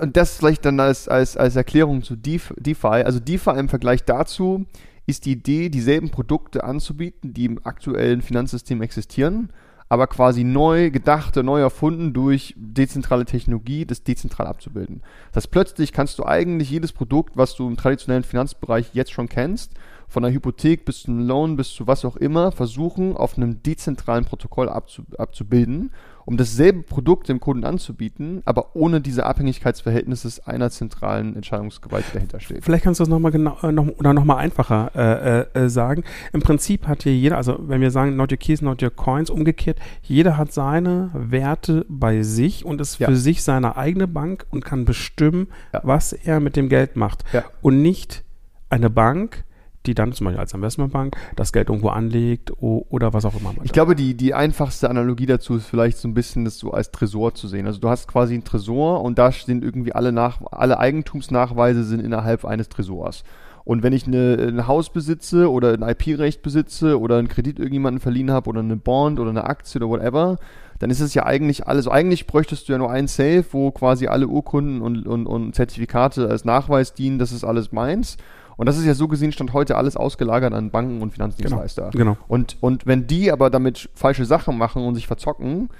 und 0.00 0.16
das 0.16 0.36
vielleicht 0.36 0.66
dann 0.66 0.78
als, 0.78 1.08
als, 1.08 1.36
als 1.36 1.56
Erklärung 1.56 2.02
zu 2.02 2.16
DeFi. 2.16 2.86
Also 2.86 3.20
DeFi 3.20 3.50
im 3.58 3.70
Vergleich 3.70 4.04
dazu 4.04 4.66
ist 5.06 5.24
die 5.24 5.32
Idee, 5.32 5.70
dieselben 5.70 6.10
Produkte 6.10 6.64
anzubieten, 6.64 7.32
die 7.32 7.46
im 7.46 7.64
aktuellen 7.64 8.20
Finanzsystem 8.20 8.82
existieren, 8.82 9.50
aber 9.88 10.06
quasi 10.06 10.44
neu 10.44 10.90
gedacht, 10.90 11.36
neu 11.36 11.60
erfunden 11.60 12.12
durch 12.12 12.54
dezentrale 12.56 13.24
Technologie, 13.24 13.86
das 13.86 14.02
dezentral 14.02 14.46
abzubilden. 14.46 15.02
Das 15.32 15.44
heißt, 15.44 15.50
plötzlich 15.50 15.92
kannst 15.92 16.18
du 16.18 16.26
eigentlich 16.26 16.70
jedes 16.70 16.92
Produkt, 16.92 17.36
was 17.36 17.54
du 17.54 17.66
im 17.66 17.76
traditionellen 17.76 18.24
Finanzbereich 18.24 18.90
jetzt 18.92 19.12
schon 19.12 19.28
kennst, 19.28 19.72
von 20.14 20.22
der 20.22 20.32
Hypothek 20.32 20.84
bis 20.84 21.02
zum 21.02 21.26
Loan 21.26 21.56
bis 21.56 21.74
zu 21.74 21.88
was 21.88 22.04
auch 22.04 22.16
immer, 22.16 22.52
versuchen, 22.52 23.16
auf 23.16 23.36
einem 23.36 23.64
dezentralen 23.64 24.24
Protokoll 24.24 24.68
abzu, 24.68 25.02
abzubilden, 25.18 25.90
um 26.24 26.36
dasselbe 26.36 26.84
Produkt 26.84 27.28
dem 27.28 27.40
Kunden 27.40 27.64
anzubieten, 27.64 28.40
aber 28.44 28.76
ohne 28.76 29.00
diese 29.00 29.26
Abhängigkeitsverhältnisse 29.26 30.46
einer 30.46 30.70
zentralen 30.70 31.34
Entscheidungsgewalt, 31.34 32.04
die 32.08 32.14
dahinter 32.14 32.38
steht. 32.38 32.64
Vielleicht 32.64 32.84
kannst 32.84 33.00
du 33.00 33.02
das 33.02 33.08
nochmal 33.08 33.32
genau 33.32 33.58
äh, 33.64 33.72
noch, 33.72 33.88
oder 33.88 34.14
nochmal 34.14 34.36
einfacher 34.36 34.92
äh, 34.94 35.60
äh, 35.60 35.64
äh, 35.64 35.68
sagen. 35.68 36.04
Im 36.32 36.42
Prinzip 36.42 36.86
hat 36.86 37.02
hier 37.02 37.16
jeder, 37.16 37.36
also 37.36 37.58
wenn 37.58 37.80
wir 37.80 37.90
sagen, 37.90 38.14
not 38.14 38.30
your 38.30 38.38
keys, 38.38 38.62
not 38.62 38.84
your 38.84 38.90
coins, 38.90 39.30
umgekehrt, 39.30 39.80
jeder 40.02 40.36
hat 40.36 40.52
seine 40.52 41.10
Werte 41.12 41.84
bei 41.88 42.22
sich 42.22 42.64
und 42.64 42.80
ist 42.80 43.00
ja. 43.00 43.08
für 43.08 43.16
sich 43.16 43.42
seine 43.42 43.76
eigene 43.76 44.06
Bank 44.06 44.46
und 44.52 44.64
kann 44.64 44.84
bestimmen, 44.84 45.48
ja. 45.72 45.80
was 45.82 46.12
er 46.12 46.38
mit 46.38 46.54
dem 46.54 46.68
Geld 46.68 46.94
macht. 46.94 47.24
Ja. 47.32 47.42
Und 47.62 47.82
nicht 47.82 48.22
eine 48.70 48.90
Bank, 48.90 49.44
die 49.86 49.94
dann 49.94 50.12
zum 50.12 50.26
Beispiel 50.26 50.40
als 50.40 50.54
Investmentbank 50.54 51.16
das 51.36 51.52
Geld 51.52 51.68
irgendwo 51.68 51.88
anlegt 51.88 52.52
oder 52.60 53.12
was 53.12 53.24
auch 53.24 53.34
immer. 53.38 53.54
Ich 53.62 53.72
glaube, 53.72 53.94
die, 53.94 54.14
die 54.14 54.34
einfachste 54.34 54.90
Analogie 54.90 55.26
dazu 55.26 55.56
ist 55.56 55.66
vielleicht 55.66 55.98
so 55.98 56.08
ein 56.08 56.14
bisschen 56.14 56.44
das 56.44 56.58
so 56.58 56.72
als 56.72 56.90
Tresor 56.90 57.34
zu 57.34 57.48
sehen. 57.48 57.66
Also 57.66 57.80
du 57.80 57.88
hast 57.88 58.08
quasi 58.08 58.34
einen 58.34 58.44
Tresor 58.44 59.02
und 59.02 59.18
da 59.18 59.30
sind 59.32 59.64
irgendwie 59.64 59.92
alle, 59.92 60.12
nach, 60.12 60.40
alle 60.50 60.78
Eigentumsnachweise 60.78 61.84
sind 61.84 62.00
innerhalb 62.00 62.44
eines 62.44 62.68
Tresors. 62.68 63.24
Und 63.64 63.82
wenn 63.82 63.94
ich 63.94 64.06
eine, 64.06 64.36
ein 64.48 64.66
Haus 64.66 64.90
besitze 64.90 65.50
oder 65.50 65.72
ein 65.72 65.82
IP-Recht 65.82 66.42
besitze 66.42 67.00
oder 67.00 67.16
einen 67.16 67.28
Kredit 67.28 67.58
irgendjemanden 67.58 68.00
verliehen 68.00 68.30
habe 68.30 68.50
oder 68.50 68.60
eine 68.60 68.76
Bond 68.76 69.18
oder 69.18 69.30
eine 69.30 69.44
Aktie 69.44 69.80
oder 69.80 69.88
whatever, 69.88 70.36
dann 70.78 70.90
ist 70.90 71.00
es 71.00 71.14
ja 71.14 71.24
eigentlich 71.24 71.66
alles. 71.66 71.88
eigentlich 71.88 72.26
bräuchtest 72.26 72.68
du 72.68 72.72
ja 72.72 72.78
nur 72.78 72.90
ein 72.90 73.06
Safe, 73.06 73.44
wo 73.52 73.70
quasi 73.70 74.06
alle 74.06 74.28
Urkunden 74.28 74.82
und, 74.82 75.06
und, 75.06 75.26
und 75.26 75.54
Zertifikate 75.54 76.28
als 76.28 76.44
Nachweis 76.44 76.92
dienen, 76.92 77.18
das 77.18 77.32
ist 77.32 77.44
alles 77.44 77.72
meins. 77.72 78.18
Und 78.56 78.66
das 78.66 78.78
ist 78.78 78.84
ja 78.84 78.94
so 78.94 79.08
gesehen, 79.08 79.32
stand 79.32 79.52
heute 79.52 79.76
alles 79.76 79.96
ausgelagert 79.96 80.52
an 80.52 80.70
Banken 80.70 81.02
und 81.02 81.12
Finanzdienstleister. 81.12 81.90
Genau. 81.90 82.12
genau. 82.12 82.16
Und, 82.28 82.56
und 82.60 82.86
wenn 82.86 83.06
die 83.06 83.32
aber 83.32 83.50
damit 83.50 83.90
falsche 83.94 84.24
Sachen 84.24 84.56
machen 84.56 84.84
und 84.86 84.94
sich 84.94 85.06
verzocken, 85.06 85.70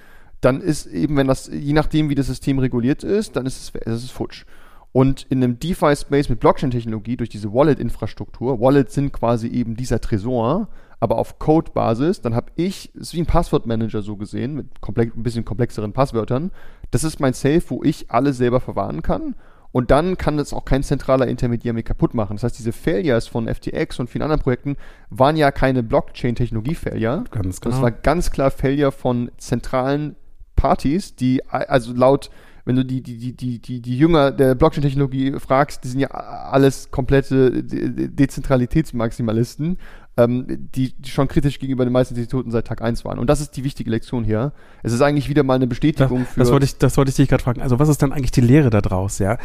dann 0.40 0.60
ist 0.60 0.87
eben, 0.87 1.16
wenn 1.16 1.26
das, 1.26 1.48
je 1.52 1.72
nachdem, 1.72 2.10
wie 2.10 2.14
das 2.14 2.26
System 2.26 2.58
reguliert 2.58 3.02
ist, 3.02 3.37
dann 3.37 3.46
ist 3.46 3.74
es, 3.74 3.82
ist 3.82 4.04
es 4.04 4.10
futsch. 4.10 4.44
Und 4.92 5.26
in 5.28 5.42
einem 5.42 5.58
DeFi-Space 5.58 6.28
mit 6.28 6.40
Blockchain-Technologie 6.40 7.16
durch 7.16 7.28
diese 7.28 7.52
Wallet-Infrastruktur, 7.52 8.60
Wallets 8.60 8.94
sind 8.94 9.12
quasi 9.12 9.48
eben 9.48 9.74
dieser 9.74 10.00
Tresor, 10.00 10.68
aber 11.00 11.18
auf 11.18 11.38
Code-Basis, 11.38 12.20
dann 12.20 12.34
habe 12.34 12.52
ich, 12.54 12.92
es 12.94 13.08
ist 13.08 13.14
wie 13.14 13.22
ein 13.22 13.26
Passwortmanager 13.26 14.02
so 14.02 14.16
gesehen, 14.16 14.54
mit 14.54 14.80
komplex, 14.80 15.16
ein 15.16 15.22
bisschen 15.22 15.44
komplexeren 15.44 15.92
Passwörtern. 15.92 16.52
Das 16.92 17.02
ist 17.02 17.18
mein 17.18 17.32
Safe, 17.32 17.62
wo 17.68 17.82
ich 17.82 18.10
alles 18.10 18.37
selber 18.37 18.60
verwahren 18.60 19.02
kann 19.02 19.34
und 19.74 19.90
dann 19.90 20.16
kann 20.16 20.37
das 20.37 20.52
auch 20.52 20.64
kein 20.64 20.84
zentraler 20.84 21.26
Intermediär 21.26 21.72
mehr 21.72 21.82
kaputt 21.82 22.14
machen. 22.14 22.37
Das 22.37 22.44
heißt, 22.44 22.60
diese 22.60 22.70
Failures 22.70 23.26
von 23.26 23.52
FTX 23.52 23.98
und 23.98 24.08
vielen 24.08 24.22
anderen 24.22 24.40
Projekten 24.40 24.76
waren 25.10 25.37
ja 25.37 25.50
keine 25.50 25.82
Blockchain-Technologie-Failure. 25.82 27.24
Ganz 27.32 27.60
genau. 27.60 27.74
Das 27.74 27.82
war 27.82 27.90
ganz 27.90 28.30
klar 28.30 28.52
Failure 28.52 28.92
von 28.92 29.32
zentralen 29.37 30.14
Partys, 30.54 31.16
die 31.16 31.44
also 31.50 31.92
laut 31.92 32.30
wenn 32.64 32.76
du 32.76 32.84
die, 32.84 33.02
die, 33.02 33.18
die, 33.18 33.37
die, 33.37 33.58
die, 33.58 33.82
die 33.82 33.98
Jünger 33.98 34.30
der 34.30 34.54
Blockchain-Technologie 34.54 35.40
fragst, 35.40 35.82
die 35.82 35.88
sind 35.88 35.98
ja 36.00 36.08
alles 36.08 36.92
komplette 36.92 37.64
Dezentralitätsmaximalisten 37.64 39.78
ähm, 40.16 40.68
die, 40.74 40.94
schon 41.07 41.29
kritisch 41.29 41.59
gegenüber 41.59 41.85
den 41.85 41.92
meisten 41.92 42.14
Instituten 42.14 42.50
seit 42.50 42.66
Tag 42.66 42.83
1 42.83 43.05
waren. 43.05 43.18
Und 43.18 43.29
das 43.29 43.40
ist 43.40 43.57
die 43.57 43.64
wichtige 43.64 43.90
Lektion 43.90 44.24
hier. 44.24 44.53
Es 44.83 44.92
ist 44.92 45.00
eigentlich 45.00 45.29
wieder 45.29 45.42
mal 45.42 45.55
eine 45.55 45.66
Bestätigung 45.66 46.20
das, 46.20 46.29
für. 46.29 46.40
Das 46.40 46.53
wollte 46.53 46.66
ich, 46.66 46.79
das 46.79 46.96
wollte 46.96 47.11
ich 47.11 47.16
dich 47.16 47.29
gerade 47.29 47.42
fragen. 47.42 47.61
Also 47.61 47.79
was 47.79 47.88
ist 47.88 48.03
dann 48.03 48.12
eigentlich 48.12 48.31
die 48.31 48.40
Lehre 48.40 48.70
daraus, 48.70 49.18
ja? 49.18 49.38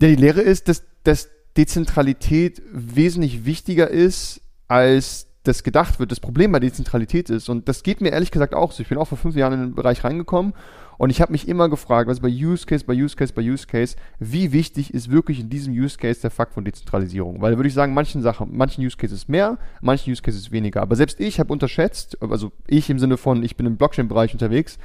Ja, 0.00 0.08
die 0.08 0.16
Lehre 0.16 0.40
ist, 0.40 0.68
dass, 0.68 0.84
dass 1.04 1.30
Dezentralität 1.56 2.62
wesentlich 2.72 3.44
wichtiger 3.44 3.88
ist, 3.88 4.40
als 4.68 5.28
das 5.44 5.62
gedacht 5.62 5.98
wird. 6.00 6.10
Das 6.10 6.20
Problem 6.20 6.52
bei 6.52 6.60
Dezentralität 6.60 7.30
ist, 7.30 7.48
und 7.48 7.68
das 7.68 7.82
geht 7.82 8.00
mir 8.00 8.10
ehrlich 8.10 8.30
gesagt 8.30 8.54
auch 8.54 8.72
so. 8.72 8.82
Ich 8.82 8.88
bin 8.88 8.98
auch 8.98 9.06
vor 9.06 9.18
fünf 9.18 9.36
Jahren 9.36 9.52
in 9.52 9.60
den 9.60 9.74
Bereich 9.74 10.02
reingekommen 10.02 10.54
Und 10.98 11.10
ich 11.10 11.20
habe 11.20 11.32
mich 11.32 11.48
immer 11.48 11.68
gefragt, 11.68 12.08
was 12.08 12.20
bei 12.20 12.28
Use 12.28 12.66
Case, 12.66 12.84
bei 12.84 12.94
Use 12.94 13.16
Case, 13.16 13.32
bei 13.32 13.42
Use 13.42 13.66
Case, 13.66 13.96
wie 14.18 14.52
wichtig 14.52 14.92
ist 14.92 15.10
wirklich 15.10 15.40
in 15.40 15.50
diesem 15.50 15.72
Use 15.74 15.98
Case 15.98 16.20
der 16.20 16.30
Fakt 16.30 16.54
von 16.54 16.64
Dezentralisierung? 16.64 17.40
Weil 17.40 17.56
würde 17.56 17.68
ich 17.68 17.74
sagen, 17.74 17.94
manchen 17.94 18.22
Sachen, 18.22 18.56
manchen 18.56 18.84
Use 18.84 18.96
Cases 18.96 19.28
mehr, 19.28 19.58
manchen 19.80 20.10
Use 20.12 20.22
Cases 20.22 20.50
weniger. 20.52 20.82
Aber 20.82 20.96
selbst 20.96 21.20
ich 21.20 21.40
habe 21.40 21.52
unterschätzt, 21.52 22.18
also 22.22 22.52
ich 22.66 22.88
im 22.90 22.98
Sinne 22.98 23.16
von, 23.16 23.42
ich 23.42 23.56
bin 23.56 23.66
im 23.66 23.76
Blockchain-Bereich 23.76 24.32
unterwegs, 24.32 24.78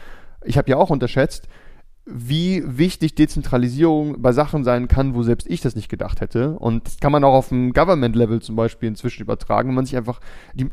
ich 0.43 0.57
habe 0.57 0.69
ja 0.69 0.77
auch 0.77 0.89
unterschätzt, 0.89 1.47
wie 2.11 2.63
wichtig 2.65 3.13
Dezentralisierung 3.13 4.21
bei 4.21 4.31
Sachen 4.31 4.63
sein 4.63 4.87
kann, 4.87 5.13
wo 5.13 5.21
selbst 5.21 5.47
ich 5.49 5.61
das 5.61 5.75
nicht 5.75 5.89
gedacht 5.89 6.21
hätte. 6.21 6.57
Und 6.57 6.87
das 6.87 6.97
kann 6.97 7.11
man 7.11 7.23
auch 7.23 7.33
auf 7.33 7.49
dem 7.49 7.71
Government-Level 7.71 8.41
zum 8.41 8.55
Beispiel 8.55 8.89
inzwischen 8.89 9.21
übertragen, 9.21 9.69
wenn 9.69 9.75
man 9.75 9.85
sich 9.85 9.95
einfach, 9.95 10.19
die, 10.53 10.69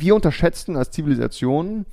wir 0.00 0.14
unterschätzen 0.14 0.76
als 0.76 0.90
Zivilisation 0.90 1.86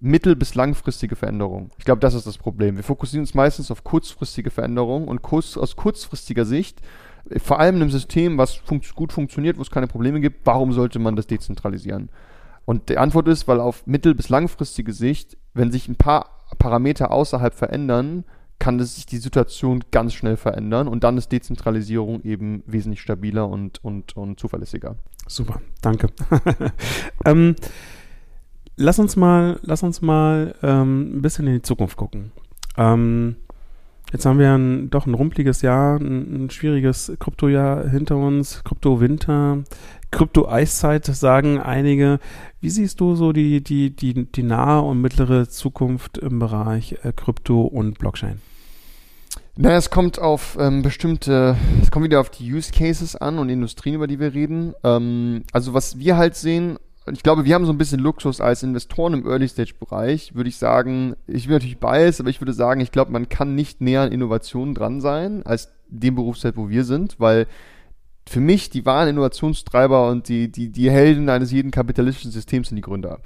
mittel- 0.00 0.36
bis 0.36 0.54
langfristige 0.54 1.16
Veränderungen. 1.16 1.70
Ich 1.78 1.84
glaube, 1.84 2.00
das 2.00 2.14
ist 2.14 2.26
das 2.26 2.38
Problem. 2.38 2.76
Wir 2.76 2.84
fokussieren 2.84 3.22
uns 3.22 3.34
meistens 3.34 3.70
auf 3.70 3.84
kurzfristige 3.84 4.50
Veränderungen 4.50 5.08
und 5.08 5.22
kurz, 5.22 5.56
aus 5.56 5.76
kurzfristiger 5.76 6.44
Sicht, 6.44 6.80
vor 7.36 7.58
allem 7.58 7.76
in 7.76 7.82
einem 7.82 7.90
System, 7.90 8.38
was 8.38 8.54
fun 8.54 8.80
gut 8.94 9.12
funktioniert, 9.12 9.58
wo 9.58 9.62
es 9.62 9.70
keine 9.70 9.86
Probleme 9.86 10.20
gibt, 10.20 10.46
warum 10.46 10.72
sollte 10.72 10.98
man 10.98 11.16
das 11.16 11.26
dezentralisieren? 11.26 12.10
Und 12.64 12.88
die 12.88 12.98
Antwort 12.98 13.28
ist, 13.28 13.48
weil 13.48 13.60
auf 13.60 13.86
mittel- 13.86 14.14
bis 14.14 14.28
langfristige 14.28 14.92
Sicht, 14.92 15.36
wenn 15.54 15.72
sich 15.72 15.88
ein 15.88 15.96
paar 15.96 16.44
Parameter 16.58 17.10
außerhalb 17.10 17.54
verändern, 17.54 18.24
kann 18.58 18.80
sich 18.80 19.06
die 19.06 19.18
Situation 19.18 19.84
ganz 19.90 20.14
schnell 20.14 20.36
verändern 20.36 20.88
und 20.88 21.04
dann 21.04 21.16
ist 21.16 21.30
Dezentralisierung 21.30 22.22
eben 22.24 22.62
wesentlich 22.66 23.00
stabiler 23.00 23.48
und, 23.48 23.82
und, 23.84 24.16
und 24.16 24.40
zuverlässiger. 24.40 24.96
Super, 25.28 25.60
danke. 25.80 26.08
ähm, 27.24 27.54
lass 28.78 28.98
uns 28.98 29.16
mal, 29.16 29.58
lass 29.62 29.82
uns 29.82 30.00
mal 30.00 30.54
ähm, 30.62 31.18
ein 31.18 31.22
bisschen 31.22 31.46
in 31.46 31.54
die 31.54 31.62
Zukunft 31.62 31.96
gucken. 31.96 32.32
Ähm, 32.76 33.36
jetzt 34.12 34.24
haben 34.24 34.38
wir 34.38 34.54
ein, 34.54 34.90
doch 34.90 35.06
ein 35.06 35.14
rumpeliges 35.14 35.62
Jahr, 35.62 35.98
ein, 35.98 36.44
ein 36.44 36.50
schwieriges 36.50 37.12
Kryptojahr 37.18 37.88
hinter 37.88 38.16
uns, 38.16 38.62
Krypto-Winter, 38.64 39.64
Krypto-Eiszeit 40.10 41.04
sagen 41.04 41.60
einige. 41.60 42.18
Wie 42.60 42.70
siehst 42.70 43.00
du 43.00 43.14
so 43.14 43.32
die, 43.32 43.62
die, 43.62 43.94
die, 43.94 44.24
die 44.30 44.42
nahe 44.42 44.80
und 44.80 45.00
mittlere 45.00 45.48
Zukunft 45.48 46.16
im 46.18 46.38
Bereich 46.38 46.96
äh, 47.02 47.12
Krypto 47.12 47.62
und 47.62 47.98
Blockchain? 47.98 48.40
Naja, 49.60 49.76
es 49.76 49.90
kommt 49.90 50.20
auf 50.20 50.56
ähm, 50.60 50.82
bestimmte, 50.82 51.56
es 51.82 51.90
kommt 51.90 52.04
wieder 52.04 52.20
auf 52.20 52.30
die 52.30 52.52
Use 52.52 52.70
Cases 52.70 53.16
an 53.16 53.40
und 53.40 53.48
Industrien, 53.48 53.96
über 53.96 54.06
die 54.06 54.20
wir 54.20 54.32
reden. 54.32 54.72
Ähm, 54.84 55.42
also 55.52 55.74
was 55.74 55.98
wir 55.98 56.16
halt 56.16 56.36
sehen, 56.36 56.78
ich 57.12 57.22
glaube, 57.22 57.44
wir 57.44 57.54
haben 57.54 57.66
so 57.66 57.72
ein 57.72 57.78
bisschen 57.78 58.00
Luxus 58.00 58.40
als 58.40 58.62
Investoren 58.62 59.14
im 59.14 59.26
Early-Stage-Bereich, 59.26 60.34
würde 60.34 60.48
ich 60.48 60.56
sagen, 60.56 61.16
ich 61.26 61.46
bin 61.46 61.54
natürlich 61.54 61.78
biased, 61.78 62.20
aber 62.20 62.30
ich 62.30 62.40
würde 62.40 62.52
sagen, 62.52 62.80
ich 62.80 62.92
glaube, 62.92 63.12
man 63.12 63.28
kann 63.28 63.54
nicht 63.54 63.80
näher 63.80 64.02
an 64.02 64.12
Innovationen 64.12 64.74
dran 64.74 65.00
sein, 65.00 65.44
als 65.44 65.72
dem 65.88 66.14
Berufszeit, 66.14 66.56
wo 66.56 66.68
wir 66.68 66.84
sind, 66.84 67.18
weil 67.18 67.46
für 68.28 68.40
mich 68.40 68.70
die 68.70 68.84
wahren 68.84 69.08
Innovationstreiber 69.08 70.08
und 70.08 70.28
die, 70.28 70.52
die, 70.52 70.70
die 70.70 70.90
Helden 70.90 71.28
eines 71.30 71.50
jeden 71.50 71.70
kapitalistischen 71.70 72.30
Systems 72.30 72.68
sind 72.68 72.76
die 72.76 72.82
Gründer. 72.82 73.20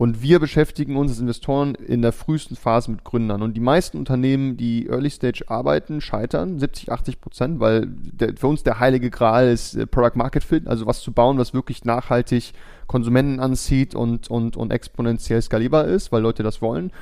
Und 0.00 0.22
wir 0.22 0.40
beschäftigen 0.40 0.96
uns 0.96 1.10
als 1.10 1.20
Investoren 1.20 1.74
in 1.74 2.00
der 2.00 2.12
frühesten 2.12 2.56
Phase 2.56 2.90
mit 2.90 3.04
Gründern. 3.04 3.42
Und 3.42 3.52
die 3.52 3.60
meisten 3.60 3.98
Unternehmen, 3.98 4.56
die 4.56 4.86
Early 4.88 5.10
Stage 5.10 5.44
arbeiten, 5.48 6.00
scheitern, 6.00 6.58
70, 6.58 6.90
80 6.90 7.20
Prozent, 7.20 7.60
weil 7.60 7.86
der, 7.86 8.34
für 8.34 8.46
uns 8.46 8.62
der 8.62 8.80
heilige 8.80 9.10
Gral 9.10 9.48
ist 9.48 9.74
äh, 9.74 9.86
Product 9.86 10.16
Market 10.16 10.42
Fit, 10.42 10.66
also 10.66 10.86
was 10.86 11.02
zu 11.02 11.12
bauen, 11.12 11.36
was 11.36 11.52
wirklich 11.52 11.84
nachhaltig 11.84 12.54
Konsumenten 12.86 13.40
anzieht 13.40 13.94
und, 13.94 14.30
und, 14.30 14.56
und 14.56 14.72
exponentiell 14.72 15.42
skalierbar 15.42 15.84
ist, 15.84 16.12
weil 16.12 16.22
Leute 16.22 16.42
das 16.42 16.62
wollen. 16.62 16.92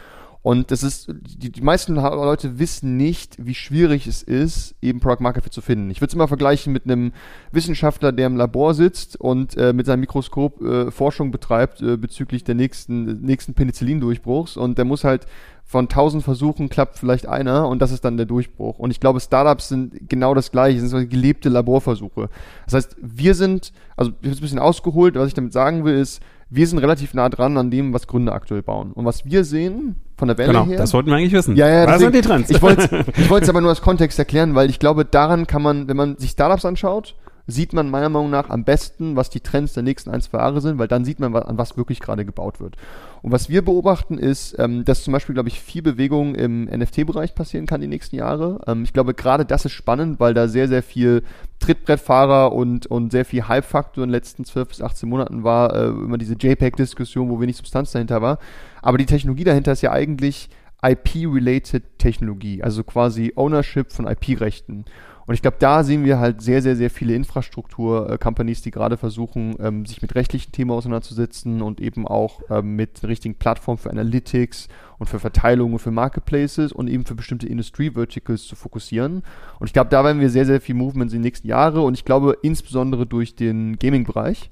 Und 0.49 0.71
das 0.71 0.83
ist, 0.83 1.13
die, 1.13 1.53
die 1.53 1.61
meisten 1.61 1.97
Leute 1.97 2.59
wissen 2.59 2.97
nicht, 2.97 3.37
wie 3.39 3.55
schwierig 3.55 4.07
es 4.07 4.23
ist, 4.23 4.75
eben 4.81 4.99
Product 4.99 5.21
Market 5.21 5.45
Fit 5.45 5.53
zu 5.53 5.61
finden. 5.61 5.91
Ich 5.91 6.01
würde 6.01 6.09
es 6.09 6.15
immer 6.15 6.27
vergleichen 6.27 6.73
mit 6.73 6.85
einem 6.85 7.13
Wissenschaftler, 7.53 8.13
der 8.13 8.29
im 8.29 8.37
Labor 8.39 8.73
sitzt 8.73 9.21
und 9.21 9.59
äh, 9.59 9.75
mit 9.75 9.85
seinem 9.85 10.01
Mikroskop 10.01 10.63
äh, 10.63 10.91
Forschung 10.91 11.33
betreibt 11.33 11.83
äh, 11.83 11.99
bezüglich 11.99 12.45
der 12.45 12.55
nächsten, 12.55 13.21
nächsten 13.21 13.53
Penicillin-Durchbruchs. 13.53 14.57
Und 14.57 14.79
der 14.79 14.87
muss 14.87 15.05
halt 15.05 15.27
von 15.67 15.91
tausend 15.91 16.25
Versuchen 16.25 16.71
klappt 16.71 16.99
vielleicht 16.99 17.27
einer 17.27 17.69
und 17.69 17.83
das 17.83 17.93
ist 17.93 18.07
dann 18.07 18.17
der 18.17 18.25
Durchbruch. 18.25 18.79
Und 18.79 18.91
ich 18.91 19.01
glaube, 19.01 19.21
Startups 19.21 19.69
sind 19.69 20.09
genau 20.09 20.33
das 20.33 20.51
Gleiche, 20.51 20.81
sind 20.81 20.89
so 20.89 20.97
gelebte 20.97 21.51
Laborversuche. 21.51 22.31
Das 22.65 22.73
heißt, 22.73 22.97
wir 23.03 23.35
sind, 23.35 23.75
also 23.99 24.13
ich 24.13 24.29
habe 24.29 24.31
es 24.31 24.39
ein 24.39 24.41
bisschen 24.41 24.59
ausgeholt, 24.61 25.15
was 25.17 25.29
ich 25.29 25.35
damit 25.35 25.53
sagen 25.53 25.85
will, 25.85 25.99
ist, 25.99 26.23
wir 26.51 26.67
sind 26.67 26.79
relativ 26.79 27.15
nah 27.15 27.29
dran 27.29 27.57
an 27.59 27.71
dem, 27.71 27.93
was 27.93 28.07
Gründer 28.07 28.33
aktuell 28.33 28.63
bauen. 28.63 28.93
Und 28.93 29.05
was 29.05 29.25
wir 29.25 29.45
sehen 29.45 29.97
von 30.17 30.29
der 30.29 30.39
Welle 30.39 30.53
genau, 30.53 30.67
her. 30.67 30.79
das 30.79 30.95
wollten 30.95 31.11
wir 31.11 31.17
eigentlich 31.17 31.33
wissen. 31.33 31.57
Ja, 31.57 31.69
ja, 31.69 31.87
was 31.87 32.01
sind 32.01 32.15
die 32.15 32.23
Trends? 32.23 32.51
Ich 32.51 32.63
wollte 32.63 33.05
ich 33.17 33.29
wollte 33.29 33.45
es 33.45 33.51
aber 33.51 33.61
nur 33.61 33.71
als 33.71 33.83
Kontext 33.83 34.19
erklären, 34.19 34.55
weil 34.55 34.71
ich 34.71 34.79
glaube, 34.79 35.05
daran 35.05 35.47
kann 35.47 35.63
man, 35.63 35.89
wenn 35.89 35.97
man 35.97 36.17
sich 36.17 36.31
Startups 36.31 36.65
anschaut, 36.65 37.15
sieht 37.51 37.73
man 37.73 37.89
meiner 37.89 38.11
Meinung 38.11 38.29
nach 38.29 38.51
am 38.51 38.65
besten, 38.65 39.17
was 39.17 39.31
die 39.31 39.41
Trends 39.41 39.73
der 39.73 39.83
nächsten 39.83 40.11
ein, 40.11 40.21
zwei 40.21 40.37
Jahre 40.37 40.61
sind, 40.61 40.79
weil 40.79 40.87
dann 40.87 41.07
sieht 41.07 41.19
man, 41.19 41.35
an 41.35 41.57
was 41.57 41.79
wirklich 41.79 41.99
gerade 41.99 42.27
gebaut 42.27 42.61
wird. 42.61 42.77
Und 43.23 43.33
was 43.33 43.49
wir 43.49 43.65
beobachten 43.65 44.19
ist, 44.19 44.55
ähm, 44.59 44.85
dass 44.85 45.03
zum 45.03 45.13
Beispiel, 45.13 45.33
glaube 45.33 45.49
ich, 45.49 45.59
viel 45.59 45.81
Bewegung 45.81 46.35
im 46.35 46.65
NFT-Bereich 46.67 47.35
passieren 47.35 47.65
kann 47.65 47.81
die 47.81 47.89
nächsten 47.89 48.17
Jahre. 48.17 48.61
Ähm, 48.67 48.85
ich 48.85 48.93
glaube, 48.93 49.15
gerade 49.15 49.47
das 49.47 49.65
ist 49.65 49.73
spannend, 49.73 50.21
weil 50.21 50.35
da 50.35 50.47
sehr, 50.47 50.69
sehr 50.69 50.83
viel 50.83 51.23
Trittbrettfahrer 51.59 52.53
und, 52.53 52.87
und 52.87 53.13
sehr 53.13 53.25
viel 53.25 53.49
Hype-Faktor 53.49 54.05
in 54.05 54.09
den 54.11 54.15
letzten 54.15 54.45
12 54.45 54.69
bis 54.69 54.83
18 54.83 55.09
Monaten 55.09 55.43
war, 55.43 55.75
äh, 55.75 55.89
immer 55.89 56.19
diese 56.19 56.35
JPEG-Diskussion, 56.35 57.31
wo 57.31 57.41
wenig 57.41 57.57
Substanz 57.57 57.93
dahinter 57.93 58.21
war. 58.21 58.39
Aber 58.83 58.99
die 58.99 59.07
Technologie 59.07 59.45
dahinter 59.45 59.73
ist 59.73 59.81
ja 59.81 59.91
eigentlich 59.91 60.51
IP-related 60.83 61.99
Technologie, 61.99 62.63
also 62.63 62.85
quasi 62.85 63.33
Ownership 63.37 63.93
von 63.93 64.07
IP-Rechten. 64.07 64.85
Und 65.29 65.35
ich 65.35 65.43
glaube, 65.43 65.59
da 65.61 65.85
sehen 65.85 66.07
wir 66.07 66.19
halt 66.19 66.41
sehr, 66.41 66.63
sehr, 66.63 66.75
sehr 66.75 66.89
viele 66.89 67.15
Infrastruktur-Companies, 67.15 68.63
die 68.63 68.71
gerade 68.71 68.97
versuchen, 68.97 69.57
ähm, 69.61 69.85
sich 69.85 70.01
mit 70.01 70.15
rechtlichen 70.15 70.53
Themen 70.53 70.71
auseinanderzusetzen 70.71 71.61
und 71.61 71.83
eben 71.83 72.09
auch 72.09 72.41
ähm, 72.49 72.77
mit 72.77 73.05
richtigen 73.05 73.35
Plattformen 73.35 73.77
für 73.77 73.91
Analytics 73.91 74.69
und 74.99 75.07
für 75.07 75.19
Verteilung 75.19 75.75
und 75.75 75.81
für 75.81 75.91
Marketplaces 75.91 76.73
und 76.73 76.89
eben 76.89 77.05
für 77.05 77.15
bestimmte 77.15 77.47
Industry-Verticals 77.47 78.47
zu 78.47 78.57
fokussieren. 78.57 79.23
Und 79.59 79.67
ich 79.67 79.75
glaube, 79.75 79.91
da 79.91 80.03
werden 80.03 80.19
wir 80.19 80.31
sehr, 80.31 80.47
sehr 80.47 80.63
viel 80.63 80.75
Movements 80.75 81.13
in 81.13 81.19
den 81.19 81.27
nächsten 81.27 81.47
Jahren 81.47 81.83
und 81.83 81.93
ich 81.93 82.07
glaube 82.07 82.39
insbesondere 82.41 83.05
durch 83.05 83.35
den 83.37 83.79
Gaming-Bereich 83.79 84.51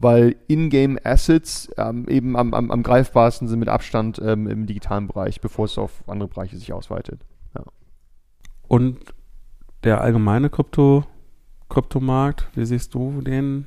weil 0.00 0.36
Ingame 0.46 0.98
Assets 1.04 1.70
ähm, 1.76 2.06
eben 2.08 2.36
am, 2.36 2.54
am, 2.54 2.70
am 2.70 2.82
greifbarsten 2.82 3.48
sind 3.48 3.58
mit 3.58 3.68
Abstand 3.68 4.20
ähm, 4.24 4.46
im 4.46 4.66
digitalen 4.66 5.08
Bereich, 5.08 5.40
bevor 5.40 5.64
es 5.64 5.76
auf 5.76 6.04
andere 6.06 6.28
Bereiche 6.28 6.56
sich 6.56 6.72
ausweitet. 6.72 7.20
Ja. 7.56 7.64
Und 8.68 8.98
der 9.84 10.00
allgemeine 10.00 10.50
Krypto, 10.50 11.04
Kryptomarkt, 11.68 12.48
wie 12.54 12.64
siehst 12.64 12.94
du 12.94 13.20
den 13.22 13.66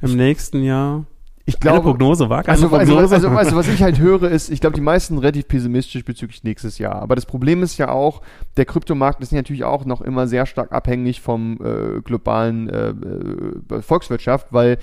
im 0.00 0.16
nächsten 0.16 0.62
Jahr? 0.62 1.04
Ich 1.44 1.58
glaube, 1.58 1.78
keine 1.78 1.92
Prognose 1.92 2.28
war 2.28 2.42
keine 2.42 2.56
also, 2.56 2.68
Prognose. 2.68 3.14
Also, 3.14 3.14
also, 3.14 3.28
also, 3.30 3.56
was 3.56 3.68
ich 3.68 3.82
halt 3.82 3.98
höre, 4.00 4.24
ist, 4.24 4.50
ich 4.50 4.60
glaube, 4.60 4.76
die 4.76 4.82
meisten 4.82 5.14
sind 5.14 5.22
relativ 5.22 5.48
pessimistisch 5.48 6.04
bezüglich 6.04 6.44
nächstes 6.44 6.76
Jahr. 6.76 6.96
Aber 6.96 7.14
das 7.14 7.24
Problem 7.24 7.62
ist 7.62 7.78
ja 7.78 7.88
auch, 7.88 8.20
der 8.58 8.66
Kryptomarkt 8.66 9.22
ist 9.22 9.32
natürlich 9.32 9.64
auch 9.64 9.86
noch 9.86 10.02
immer 10.02 10.26
sehr 10.26 10.44
stark 10.44 10.72
abhängig 10.72 11.22
vom 11.22 11.58
äh, 11.64 12.02
globalen 12.02 12.68
äh, 12.68 12.90
äh 12.90 13.80
Volkswirtschaft, 13.80 14.48
weil 14.50 14.76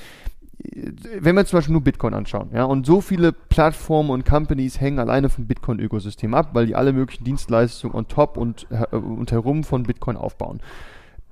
wenn 0.58 1.36
wir 1.36 1.46
zum 1.46 1.58
Beispiel 1.58 1.74
nur 1.74 1.84
Bitcoin 1.84 2.13
anschauen, 2.13 2.50
ja, 2.54 2.63
und 2.63 2.86
so 2.86 3.02
viele 3.02 3.32
Plattformen 3.34 4.10
und 4.10 4.26
Companies 4.26 4.80
hängen 4.80 5.00
alleine 5.00 5.30
vom 5.30 5.48
Bitcoin-Ökosystem 5.48 6.34
ab, 6.34 6.50
weil 6.54 6.65
die 6.65 6.76
alle 6.76 6.94
möglichen 6.94 7.24
Dienstleistungen 7.24 7.96
on 7.96 8.08
top 8.08 8.38
und, 8.38 8.68
äh, 8.70 8.96
und 8.96 9.32
herum 9.32 9.63
von 9.63 9.84
Bitcoin 9.84 10.18
aufbauen. 10.18 10.62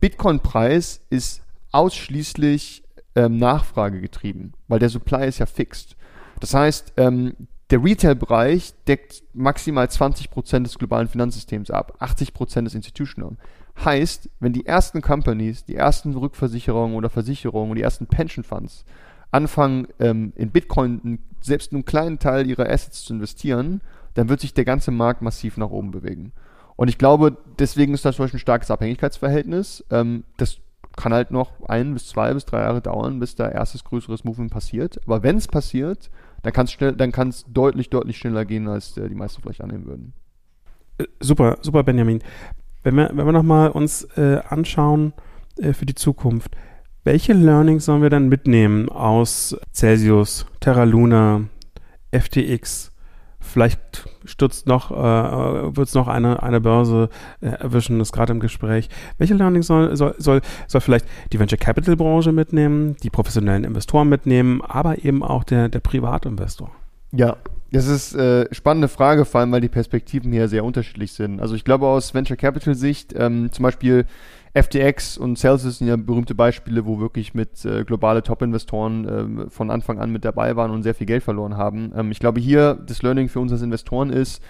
Bitcoin-Preis 0.02 1.02
ist 1.10 1.42
ausschließlich 1.72 2.84
ähm, 3.16 3.38
Nachfrage 3.38 4.02
getrieben, 4.02 4.54
weil 4.68 4.80
der 4.80 4.90
Supply 4.90 5.28
ist 5.28 5.40
ja 5.40 5.46
fixed. 5.46 5.96
Das 6.40 6.54
heißt, 6.54 6.94
ähm, 6.98 7.36
der 7.70 7.84
Retail-Bereich 7.84 8.74
deckt 8.88 9.24
maximal 9.34 9.86
20% 9.86 10.64
des 10.64 10.78
globalen 10.78 11.08
Finanzsystems 11.08 11.72
ab, 11.72 11.98
80% 12.02 12.66
des 12.66 12.76
Institutional. 12.76 13.38
Heißt, 13.84 14.30
wenn 14.40 14.54
die 14.54 14.66
ersten 14.66 15.02
Companies, 15.02 15.66
die 15.66 15.76
ersten 15.76 16.14
Rückversicherungen 16.16 16.96
oder 16.96 17.10
Versicherungen, 17.10 17.76
die 17.76 17.82
ersten 17.82 18.06
Pension 18.06 18.44
Funds 18.44 18.86
anfangen, 19.34 19.88
ähm, 20.00 20.34
in 20.36 20.52
Bitcoin 20.52 21.19
selbst 21.41 21.74
einen 21.74 21.86
kleinen 21.86 22.19
Teil 22.19 22.48
ihrer 22.48 22.69
Assets 22.69 23.04
zu 23.04 23.13
investieren, 23.13 23.82
dann 24.13 24.30
wird 24.30 24.39
sich 24.39 24.54
der 24.54 24.65
ganze 24.65 24.91
Markt 24.91 25.22
massiv 25.22 25.58
nach 25.58 25.69
oben 25.69 25.91
bewegen. 25.91 26.32
Und 26.76 26.88
ich 26.88 26.98
glaube, 26.98 27.38
deswegen 27.60 27.93
ist 27.93 28.06
das 28.06 28.19
ein 28.19 28.39
starkes 28.39 28.72
Abhängigkeitsverhältnis. 28.72 29.84
Ähm, 29.89 30.24
das 30.38 30.58
kann 30.96 31.13
halt 31.13 31.32
noch 31.32 31.52
ein 31.67 31.93
bis 31.93 32.08
zwei 32.08 32.34
bis 32.34 32.46
drei 32.46 32.62
Jahre 32.62 32.82
dauern, 32.82 33.19
bis 33.19 33.36
da 33.36 33.50
erstes 33.50 33.84
größeres 33.84 34.24
Movement 34.24 34.52
passiert. 34.52 35.00
Aber 35.06 35.24
wenn 35.24 35.38
es 35.38 35.48
passiert, 35.48 36.10
dann 36.43 36.54
kann 36.54 36.65
es 36.65 36.72
schnell, 36.72 36.93
dann 36.93 37.12
kann 37.12 37.30
es 37.30 37.46
deutlich, 37.48 37.89
deutlich 37.89 38.17
schneller 38.17 38.46
gehen, 38.46 38.67
als 38.67 38.98
äh, 38.98 39.10
die 39.10 39.15
meisten 39.15 39.41
vielleicht 39.41 39.62
annehmen 39.62 39.86
würden. 39.86 40.13
Äh, 40.98 41.06
super, 41.19 41.58
super, 41.62 41.84
Benjamin. 41.84 42.22
Wenn 42.84 42.96
wir, 42.96 43.10
wenn 43.13 43.26
wir 43.26 43.32
nochmal 43.32 43.69
uns 43.69 44.04
äh, 44.17 44.41
anschauen 44.48 45.13
äh, 45.58 45.74
für 45.74 45.86
die 45.86 45.96
Zukunft, 45.96 46.56
welche 47.04 47.34
Learnings 47.34 47.86
sollen 47.86 48.02
wir 48.02 48.10
dann 48.10 48.30
mitnehmen 48.30 48.89
aus 48.89 49.58
Celsius, 49.74 50.46
Terra 50.60 50.84
Luna, 50.84 51.42
FTX, 52.12 52.94
Vielleicht 53.44 54.08
stürzt 54.24 54.68
noch, 54.68 54.89
äh, 54.89 55.76
wird 55.76 55.88
es 55.88 55.94
noch 55.94 56.08
eine, 56.08 56.42
eine 56.42 56.62
Börse 56.62 57.10
äh, 57.42 57.48
erwischen, 57.48 58.00
ist 58.00 58.13
gerade 58.13 58.32
im 58.32 58.39
Gespräch. 58.39 58.89
Welche 59.18 59.34
Learning 59.34 59.62
soll, 59.62 59.96
soll, 59.98 60.16
soll, 60.18 60.42
soll 60.68 60.82
vielleicht 60.82 61.06
die 61.34 61.39
Venture 61.39 61.58
Capital 61.58 61.98
Branche 61.98 62.32
mitnehmen, 62.32 62.96
die 63.04 63.10
professionellen 63.10 63.66
Investoren 63.66 64.08
mitnehmen, 64.08 64.62
aber 64.62 65.04
eben 65.04 65.24
auch 65.24 65.44
der, 65.44 65.68
der 65.68 65.82
Privatinvestor? 65.82 66.72
Ja, 67.12 67.36
das 67.72 67.88
ist 67.88 68.16
äh, 68.16 68.48
spannende 68.54 68.88
Frage, 68.88 69.26
vor 69.26 69.42
allem 69.42 69.52
weil 69.52 69.62
die 69.62 69.70
Perspektiven 69.70 70.32
hier 70.32 70.48
sehr 70.48 70.63
unterschiedlich 70.63 71.12
sind. 71.12 71.42
Also 71.42 71.56
ich 71.56 71.66
glaube 71.66 71.86
aus 71.86 72.13
Venture 72.13 72.38
Capital 72.38 72.76
Sicht, 72.76 73.13
ähm, 73.16 73.52
zum 73.52 73.63
Beispiel 73.63 74.06
FTX 74.54 75.18
und 75.18 75.38
Celsius 75.38 75.80
sind 75.80 75.88
ja 75.88 75.96
berühmte 75.96 76.36
Beispiele, 76.36 76.86
wo 76.86 77.00
wirklich 77.00 77.34
mit 77.34 77.66
äh, 77.66 77.84
globale 77.84 78.22
Top-Investoren 78.22 79.46
äh, 79.46 79.50
von 79.50 79.72
Anfang 79.72 80.00
an 80.00 80.12
mit 80.12 80.26
dabei 80.26 80.56
waren 80.56 80.72
und 80.72 80.84
sehr 80.84 80.94
viel 80.94 81.08
Geld 81.08 81.24
verloren 81.24 81.58
haben. 81.58 81.92
Ähm, 81.96 82.12
ich 82.12 82.20
glaube, 82.20 82.39
hier 82.39 82.76
das 82.76 83.02
Learning 83.02 83.30
für 83.30 83.39
uns 83.39 83.52
als 83.52 83.63
Investoren 83.63 84.12
ist, 84.12 84.44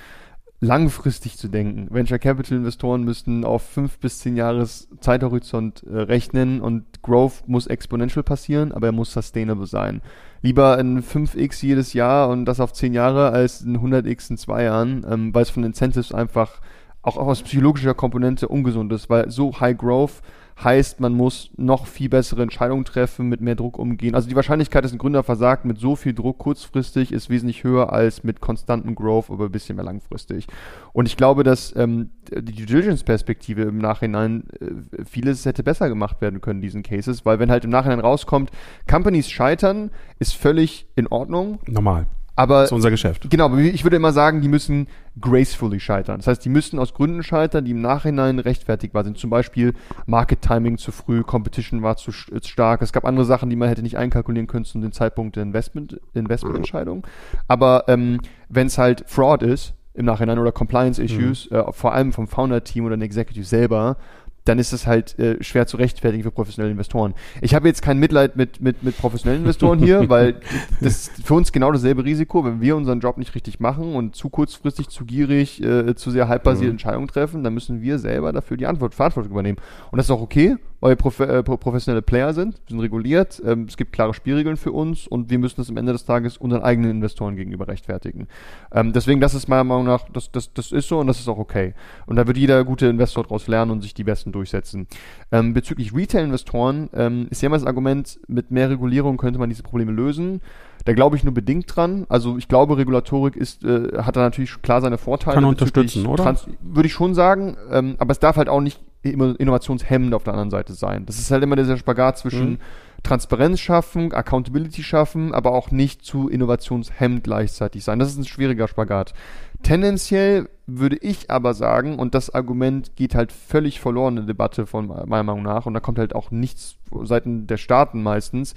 langfristig 0.63 1.38
zu 1.38 1.50
denken. 1.50 1.88
Venture 1.89 2.20
Capital 2.20 2.58
Investoren 2.58 3.04
müssten 3.04 3.44
auf 3.44 3.63
fünf 3.63 4.00
bis 4.00 4.20
zehn 4.20 4.38
Jahres 4.38 4.88
Zeithorizont 5.00 5.84
äh, 5.84 5.98
rechnen 5.98 6.62
und 6.62 7.02
Growth 7.02 7.48
muss 7.48 7.68
exponential 7.68 8.24
passieren, 8.24 8.72
aber 8.72 8.88
er 8.88 8.94
muss 8.94 9.12
sustainable 9.12 9.68
sein. 9.68 10.02
Lieber 10.42 10.78
ein 10.78 11.02
5x 11.02 11.66
jedes 11.66 11.94
Jahr 11.94 12.30
und 12.30 12.46
das 12.46 12.60
auf 12.60 12.74
zehn 12.74 12.94
Jahre 12.94 13.30
als 13.32 13.62
ein 13.62 13.78
100x 13.78 14.32
in 14.32 14.38
zwei 14.38 14.63
Jahren, 14.63 15.06
ähm, 15.10 15.34
weil 15.34 15.44
es 15.44 15.50
von 15.50 15.63
Incentives 15.63 16.13
einfach 16.13 16.62
auch 17.04 17.18
aus 17.18 17.44
psychologischer 17.44 17.94
Komponente 17.94 18.48
ungesund 18.48 18.92
ist, 18.94 19.10
weil 19.10 19.30
so 19.30 19.60
High 19.60 19.78
Growth 19.78 20.22
heißt, 20.62 21.00
man 21.00 21.13
muss 21.13 21.50
noch 21.58 21.88
viel 21.88 22.10
bessere 22.10 22.44
Entscheidungen 22.44 22.86
treffen, 22.86 23.28
mit 23.28 23.42
mehr 23.42 23.56
Druck 23.56 23.78
umgehen. 23.80 24.16
Also 24.16 24.30
die 24.30 24.36
Wahrscheinlichkeit, 24.36 24.84
dass 24.84 24.92
ein 24.92 24.98
Gründer 24.98 25.24
versagt 25.24 25.66
mit 25.66 25.80
so 25.80 25.96
viel 25.96 26.13
Druck 26.13 26.38
kurzfristig, 26.38 27.12
ist 27.12 27.30
wesentlich 27.30 27.63
höher 27.63 27.92
als 27.92 28.24
mit 28.24 28.39
konstantem 28.39 28.96
Growth, 28.96 29.30
aber 29.30 29.46
ein 29.46 29.52
bisschen 29.52 29.76
mehr 29.76 29.86
langfristig. 29.86 30.48
Und 30.94 31.08
ich 31.08 31.18
glaube, 31.18 31.44
dass 31.44 31.76
ähm, 31.76 32.12
die 32.32 32.54
Due 32.54 32.66
Diligence-Perspektive 32.66 33.63
im 33.63 33.80
Nachhinein 33.80 34.44
äh, 34.60 35.04
vieles 35.06 35.46
hätte 35.46 35.63
besser 35.63 35.89
gemacht 35.89 36.22
werden 36.22 36.42
können, 36.42 36.62
diesen 36.62 36.84
Cases, 36.84 37.26
weil 37.26 37.39
wenn 37.39 37.52
halt 37.52 37.66
im 37.66 37.72
Nachhinein 37.72 38.00
rauskommt, 38.00 38.52
Companies 38.89 39.30
scheitern, 39.30 39.92
ist 40.20 40.36
völlig 40.36 40.88
in 40.96 41.08
Ordnung. 41.08 41.60
Normal. 41.68 42.06
Aber 42.36 42.62
das 42.62 42.69
ist 42.69 42.72
unser 42.74 42.89
Geschäft. 42.89 43.30
Genau, 43.30 43.46
aber 43.46 43.60
ich 43.60 43.84
würde 43.84 43.96
immer 43.96 44.12
sagen, 44.12 44.41
die 44.41 44.48
müssen 44.48 44.88
gracefully 45.22 45.80
scheitern. 45.80 46.17
Das 46.17 46.28
heißt, 46.28 46.43
die 46.43 46.50
müssen 46.50 46.80
aus 46.80 46.93
Gründen 46.93 47.22
scheitern, 47.22 47.65
die 47.65 47.72
im 47.72 47.82
Nachhinein 47.82 48.39
rechtfertigbar 48.39 49.04
sind. 49.04 49.17
Zum 49.17 49.30
Beispiel 49.30 49.74
Market 50.08 50.41
Timing 50.41 50.78
zu 50.78 50.91
früh, 50.91 51.22
Competition 51.22 51.84
war 51.84 51.96
zu 51.96 52.12
stark. 52.12 52.82
Es 52.82 52.91
gab 52.91 53.06
andere 53.06 53.26
Sachen, 53.26 53.50
die 53.50 53.56
man 53.56 53.69
hätte 53.69 53.84
nicht 53.84 53.98
einkalkulieren 53.98 54.48
können 54.48 54.65
zu 54.65 54.80
dem 54.80 54.91
Zeitpunkt 54.91 55.36
der 55.36 55.43
Investment, 55.43 56.00
Investmententscheidung. 56.13 57.06
Aber 57.48 57.84
ähm, 57.88 58.19
wenn 58.50 58.67
es 58.67 58.78
halt 58.80 59.04
Fraud 59.08 59.43
ist 59.43 59.76
im 59.93 60.06
Nachhinein 60.06 60.39
oder 60.39 60.52
Compliance 60.52 61.02
Issues, 61.02 61.52
mhm. 61.52 61.58
äh, 61.58 61.72
vor 61.72 61.93
allem 61.93 62.13
vom 62.13 62.28
Founder-Team 62.28 62.86
oder 62.86 62.98
dem 62.98 63.04
Executive 63.04 63.46
selber, 63.46 63.98
dann 64.46 64.60
ist 64.60 64.74
es 64.74 64.86
halt 64.86 65.18
äh, 65.20 65.42
schwer 65.42 65.68
zu 65.68 65.78
rechtfertigen 65.78 66.24
für 66.24 66.32
professionelle 66.32 66.72
Investoren. 66.72 67.14
Ich 67.42 67.56
habe 67.56 67.68
jetzt 67.68 67.82
kein 67.82 67.98
Mitleid 68.00 68.36
mit, 68.36 68.60
mit, 68.62 68.84
mit 68.84 68.98
professionellen 68.98 69.42
Investoren 69.42 69.80
hier, 69.80 70.10
weil 70.10 70.36
das 70.82 71.08
ist 71.08 71.26
für 71.26 71.34
uns 71.36 71.52
genau 71.52 71.72
dasselbe 71.72 72.04
Risiko, 72.04 72.44
wenn 72.44 72.62
wir 72.62 72.76
unseren 72.76 73.00
Job 73.00 73.18
nicht 73.18 73.36
richtig 73.36 73.60
machen 73.60 73.96
und 73.96 74.16
zu 74.16 74.30
kurzfristig, 74.30 74.90
zu 74.90 75.06
gierig, 75.06 75.64
äh, 75.64 75.96
zu 75.96 76.12
sehr 76.12 76.28
halbbasierte 76.28 76.66
mhm. 76.66 76.72
Entscheidungen 76.72 77.08
treffen, 77.08 77.44
dann 77.44 77.54
müssen 77.54 77.82
wir 77.82 78.00
selber 78.00 78.34
dafür 78.34 78.58
die 78.58 78.68
Antwort, 78.68 78.94
Verantwortung 78.94 79.32
übernehmen. 79.32 79.58
Und 79.92 79.98
das 79.98 80.08
ist 80.08 80.12
auch 80.12 80.22
okay, 80.22 80.58
weil 80.84 80.91
wir 80.91 80.96
prof 80.98 81.22
äh, 81.22 81.43
professionelle 81.43 82.02
Player 82.02 82.34
sind, 82.34 82.56
wir 82.56 82.72
sind 82.72 82.82
reguliert, 82.82 83.41
ähm, 83.46 83.67
es 83.69 83.78
gibt 83.78 83.93
klare 83.93 84.13
Spielregeln 84.13 84.58
für 84.58 84.74
uns 84.74 85.08
und 85.08 85.30
wir 85.30 85.39
müssen 85.39 85.56
das 85.56 85.69
am 85.69 85.78
Ende 85.78 85.93
des 85.93 86.04
Tages 86.04 86.36
unseren 86.36 86.62
eigenen 86.62 86.91
Investoren 86.91 87.38
gegenüber 87.38 87.69
rechtfertigen. 87.69 88.28
Ähm, 88.74 88.91
deswegen, 88.91 89.22
das 89.22 89.34
ist 89.34 89.48
meiner 89.48 89.63
Meinung 89.63 89.86
nach, 89.86 90.10
das, 90.12 90.30
das, 90.34 90.54
das 90.54 90.74
ist 90.74 90.89
so 90.89 91.00
und 91.00 91.08
das 91.08 91.22
ist 91.22 91.30
auch 91.30 91.38
okay. 91.38 91.74
Und 92.06 92.17
da 92.17 92.28
wird 92.28 92.36
jeder 92.36 92.65
gute 92.65 92.88
Investor 92.88 93.24
daraus 93.24 93.48
lernen 93.48 93.72
und 93.72 93.82
sich 93.82 93.93
die 93.93 94.04
besten 94.04 94.34
durchsetzen. 94.34 94.88
Ähm, 95.32 95.54
bezüglich 95.54 95.96
Retail-Investoren 95.96 96.89
ähm, 96.93 97.28
ist 97.30 97.41
ja 97.41 97.48
immer 97.48 97.58
das 97.58 97.65
Argument, 97.65 98.19
mit 98.28 98.52
mehr 98.52 98.69
Regulierung 98.69 99.15
könnte 99.15 99.39
man 99.39 99.48
diese 99.48 99.63
Probleme 99.63 99.93
lösen. 99.93 100.41
Da 100.84 100.91
glaube 100.91 101.15
ich 101.15 101.24
nur 101.24 101.34
bedingt 101.34 101.74
dran. 101.74 102.06
Also 102.10 102.38
ich 102.38 102.50
glaube, 102.50 102.76
Regulatorik 102.76 103.38
ist, 103.38 103.63
äh, 103.63 104.00
hat 104.00 104.17
da 104.17 104.19
natürlich 104.19 104.62
klar 104.62 104.82
seine 104.82 104.98
Vorteile. 104.98 105.36
Kann 105.36 105.46
unterstützen, 105.46 106.06
oder? 106.08 106.36
Würde 106.62 106.88
ich 106.88 106.93
schon 106.93 107.15
sagen. 107.15 107.56
Ähm, 107.72 107.96
aber 108.00 108.12
es 108.12 108.19
darf 108.19 108.36
halt 108.36 108.50
auch 108.50 108.60
nicht 108.60 108.82
innovationshemmend 109.12 110.13
auf 110.13 110.24
der 110.24 110.34
anderen 110.34 110.52
Seite 110.52 110.74
sein. 110.74 111.06
Das 111.06 111.20
ist 111.20 111.30
halt 111.32 111.44
immer 111.44 111.56
dieser 111.56 111.78
Spagat 111.78 112.18
zwischen 112.18 112.52
mhm. 112.52 112.58
Transparenz 113.04 113.60
schaffen, 113.60 114.13
Accountability 114.13 114.82
schaffen, 114.82 115.34
aber 115.34 115.52
auch 115.52 115.72
nicht 115.72 116.06
zu 116.06 116.30
innovationshemmend 116.30 117.24
gleichzeitig 117.24 117.84
sein. 117.84 118.00
Das 118.00 118.10
ist 118.10 118.18
ein 118.18 118.26
schwieriger 118.26 118.68
Spagat. 118.68 119.13
Tendenziell 119.62 120.48
würde 120.68 120.98
ich 120.98 121.30
aber 121.30 121.54
sagen, 121.54 122.00
und 122.00 122.16
das 122.16 122.34
Argument 122.34 122.96
geht 122.96 123.16
halt 123.16 123.34
völlig 123.34 123.82
verloren 123.82 124.18
in 124.18 124.26
der 124.26 124.34
Debatte 124.34 124.66
von 124.66 124.88
meiner 124.88 125.24
Meinung 125.24 125.44
nach, 125.44 125.66
und 125.66 125.74
da 125.74 125.82
kommt 125.82 126.00
halt 126.00 126.16
auch 126.16 126.32
nichts 126.32 126.78
seitens 127.04 127.48
der 127.48 127.58
Staaten 127.58 128.04
meistens, 128.04 128.56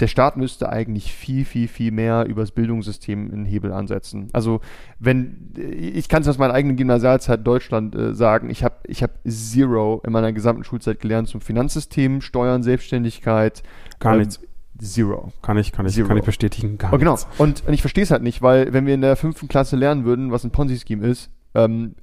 der 0.00 0.06
Staat 0.06 0.36
müsste 0.36 0.68
eigentlich 0.68 1.12
viel, 1.12 1.44
viel, 1.44 1.68
viel 1.68 1.90
mehr 1.90 2.26
übers 2.26 2.52
Bildungssystem 2.52 3.30
in 3.30 3.44
Hebel 3.44 3.72
ansetzen. 3.72 4.28
Also 4.32 4.60
wenn, 4.98 5.52
ich 5.56 6.08
kann 6.08 6.22
es 6.22 6.28
aus 6.28 6.38
meiner 6.38 6.54
eigenen 6.54 6.76
Gymnasialzeit 6.76 7.46
Deutschland 7.46 7.94
äh, 7.94 8.14
sagen, 8.14 8.50
ich 8.50 8.64
habe 8.64 8.76
ich 8.86 9.02
hab 9.02 9.10
Zero 9.26 10.00
in 10.04 10.12
meiner 10.12 10.32
gesamten 10.32 10.64
Schulzeit 10.64 11.00
gelernt 11.00 11.28
zum 11.28 11.40
Finanzsystem, 11.40 12.20
Steuern, 12.20 12.62
Selbstständigkeit. 12.62 13.62
Gar 13.98 14.14
ähm, 14.14 14.18
nichts. 14.20 14.40
Zero. 14.80 15.32
Kann 15.42 15.58
ich, 15.58 15.72
kann 15.72 15.86
ich, 15.86 15.94
Zero. 15.94 16.06
kann 16.06 16.18
ich 16.18 16.24
bestätigen. 16.24 16.78
Gar 16.78 16.92
oh, 16.92 16.98
genau. 16.98 17.18
Und, 17.38 17.66
und 17.66 17.74
ich 17.74 17.80
verstehe 17.80 18.04
es 18.04 18.12
halt 18.12 18.22
nicht, 18.22 18.42
weil 18.42 18.72
wenn 18.72 18.86
wir 18.86 18.94
in 18.94 19.00
der 19.00 19.16
fünften 19.16 19.48
Klasse 19.48 19.74
lernen 19.74 20.04
würden, 20.04 20.30
was 20.30 20.44
ein 20.44 20.52
Ponzi-Scheme 20.52 21.04
ist, 21.04 21.30
ähm, 21.54 21.96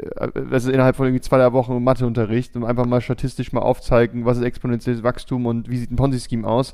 also 0.51 0.71
innerhalb 0.71 0.97
von 0.97 1.05
irgendwie 1.05 1.21
zwei, 1.21 1.38
drei 1.38 1.53
Wochen 1.53 1.81
Matheunterricht 1.81 2.55
und 2.58 2.65
einfach 2.65 2.86
mal 2.86 2.99
statistisch 2.99 3.53
mal 3.53 3.62
aufzeigen, 3.62 4.25
was 4.25 4.38
ist 4.38 4.43
exponentielles 4.43 5.03
Wachstum 5.03 5.45
und 5.45 5.69
wie 5.69 5.77
sieht 5.77 5.91
ein 5.91 5.95
Ponzi-Scheme 5.95 6.45
aus, 6.45 6.73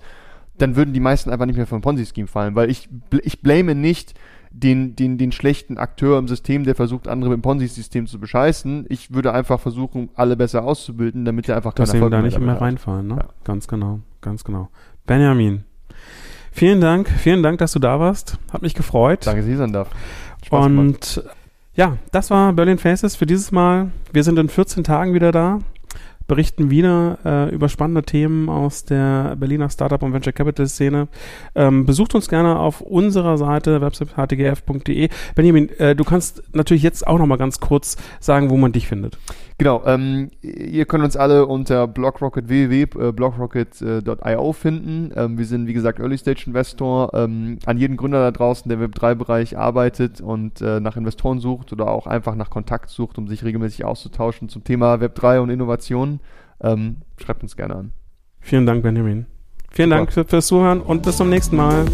dann 0.62 0.76
würden 0.76 0.93
die 0.93 1.00
meisten 1.00 1.30
einfach 1.30 1.45
nicht 1.45 1.58
mehr 1.58 1.67
vom 1.67 1.82
Ponzi-Scheme 1.82 2.28
fallen, 2.28 2.56
weil 2.56 2.69
ich, 2.69 2.89
ich 3.24 3.41
blame 3.41 3.76
nicht 3.76 4.13
den, 4.52 4.95
den, 4.95 5.17
den 5.17 5.32
schlechten 5.32 5.78
Akteur 5.78 6.19
im 6.19 6.28
System, 6.28 6.65
der 6.65 6.76
versucht, 6.76 7.08
andere 7.08 7.32
mit 7.32 7.39
dem 7.39 7.41
Ponzi-System 7.41 8.06
zu 8.06 8.19
bescheißen. 8.19 8.86
Ich 8.89 9.13
würde 9.13 9.34
einfach 9.34 9.60
versuchen, 9.60 10.10
alle 10.15 10.36
besser 10.36 10.63
auszubilden, 10.63 11.26
damit 11.26 11.47
er 11.50 11.56
einfach 11.56 11.74
keinen 11.74 11.89
Erfolg 11.89 12.12
da 12.12 12.21
nicht 12.21 12.39
mehr 12.39 12.60
reinfallen, 12.60 13.08
ne? 13.08 13.15
Ja. 13.15 13.30
Ganz 13.43 13.67
genau, 13.67 14.00
ganz 14.19 14.43
genau. 14.43 14.69
Benjamin, 15.06 15.63
vielen 16.52 16.82
Dank, 16.82 17.10
vielen 17.10 17.43
Dank, 17.43 17.60
dass 17.60 17.71
du 17.71 17.80
da 17.80 18.00
warst. 18.00 18.38
Hat 18.52 18.62
mich 18.62 18.76
gefreut. 18.76 19.26
Danke, 19.26 19.41
dass 19.41 19.50
ich 19.50 19.58
sein 19.58 19.74
darf. 19.74 19.89
Spaß 20.45 20.65
Und 20.65 20.76
gemacht. 20.76 21.24
ja, 21.76 21.97
das 22.12 22.30
war 22.30 22.52
Berlin 22.54 22.78
Faces 22.78 23.15
für 23.15 23.26
dieses 23.26 23.52
Mal. 23.52 23.91
Wir 24.12 24.24
sind 24.24 24.38
in 24.38 24.50
14 24.50 24.84
Tagen 24.84 25.13
wieder 25.13 25.32
da 25.32 25.60
berichten 26.32 26.70
wieder 26.70 27.17
äh, 27.26 27.54
über 27.54 27.67
spannende 27.67 28.04
Themen 28.04 28.48
aus 28.48 28.86
der 28.86 29.36
Berliner 29.36 29.70
Startup 29.70 30.02
und 30.02 30.13
Venture 30.13 30.32
Capital 30.32 30.65
Szene. 30.65 31.10
Ähm, 31.56 31.86
besucht 31.86 32.15
uns 32.15 32.30
gerne 32.30 32.58
auf 32.58 32.80
unserer 32.80 33.38
Seite 33.38 33.82
website 33.82 34.15
htgf.de. 34.15 35.10
Benjamin, 35.36 35.67
äh, 35.78 35.94
du 35.94 36.06
kannst 36.06 36.41
natürlich 36.56 36.84
jetzt 36.84 37.06
auch 37.06 37.17
noch 37.17 37.26
mal 37.26 37.36
ganz 37.36 37.60
kurz 37.60 37.98
sagen, 38.22 38.50
wo 38.50 38.56
man 38.56 38.72
dich 38.72 38.88
findet. 38.88 39.17
Genau, 39.62 39.84
ähm, 39.86 40.32
ihr 40.41 40.86
könnt 40.86 41.04
uns 41.04 41.15
alle 41.15 41.46
unter 41.46 41.88
blockrocket 41.88 42.48
www.blockrocket.io 42.48 44.54
finden. 44.54 45.12
Ähm, 45.15 45.38
wir 45.38 45.46
sind, 45.46 45.67
wie 45.67 45.74
gesagt, 45.74 46.00
Early 46.00 46.17
Stage 46.17 46.46
Investor. 46.48 47.13
Ähm, 47.13 47.60
an 47.65 47.78
jeden 47.78 47.96
Gründer 47.96 48.22
da 48.22 48.32
draußen, 48.32 48.67
der 48.70 48.80
Web3-Bereich 48.80 49.60
arbeitet 49.60 50.20
und 50.20 50.62
äh, 50.62 50.80
nach 50.80 50.98
Investoren 50.98 51.39
sucht 51.39 51.72
oder 51.74 51.91
auch 51.91 52.08
einfach 52.08 52.34
nach 52.34 52.50
Kontakt 52.50 52.89
sucht, 52.89 53.20
um 53.20 53.28
sich 53.28 53.44
regelmäßig 53.44 53.86
auszutauschen 53.86 54.50
zum 54.50 54.63
Thema 54.63 54.96
Web3 54.96 55.41
und 55.41 55.52
Innovation, 55.52 56.20
ähm, 56.63 56.97
schreibt 57.17 57.43
uns 57.43 57.56
gerne 57.56 57.76
an. 57.76 57.91
Vielen 58.39 58.65
Dank, 58.65 58.84
Benjamin. 58.84 59.26
Vielen 59.71 59.89
Super. 59.89 59.97
Dank 59.97 60.13
für, 60.13 60.26
fürs 60.26 60.47
Zuhören 60.47 60.82
und 60.82 61.04
bis 61.04 61.17
zum 61.17 61.30
nächsten 61.30 61.56
Mal. 61.56 61.86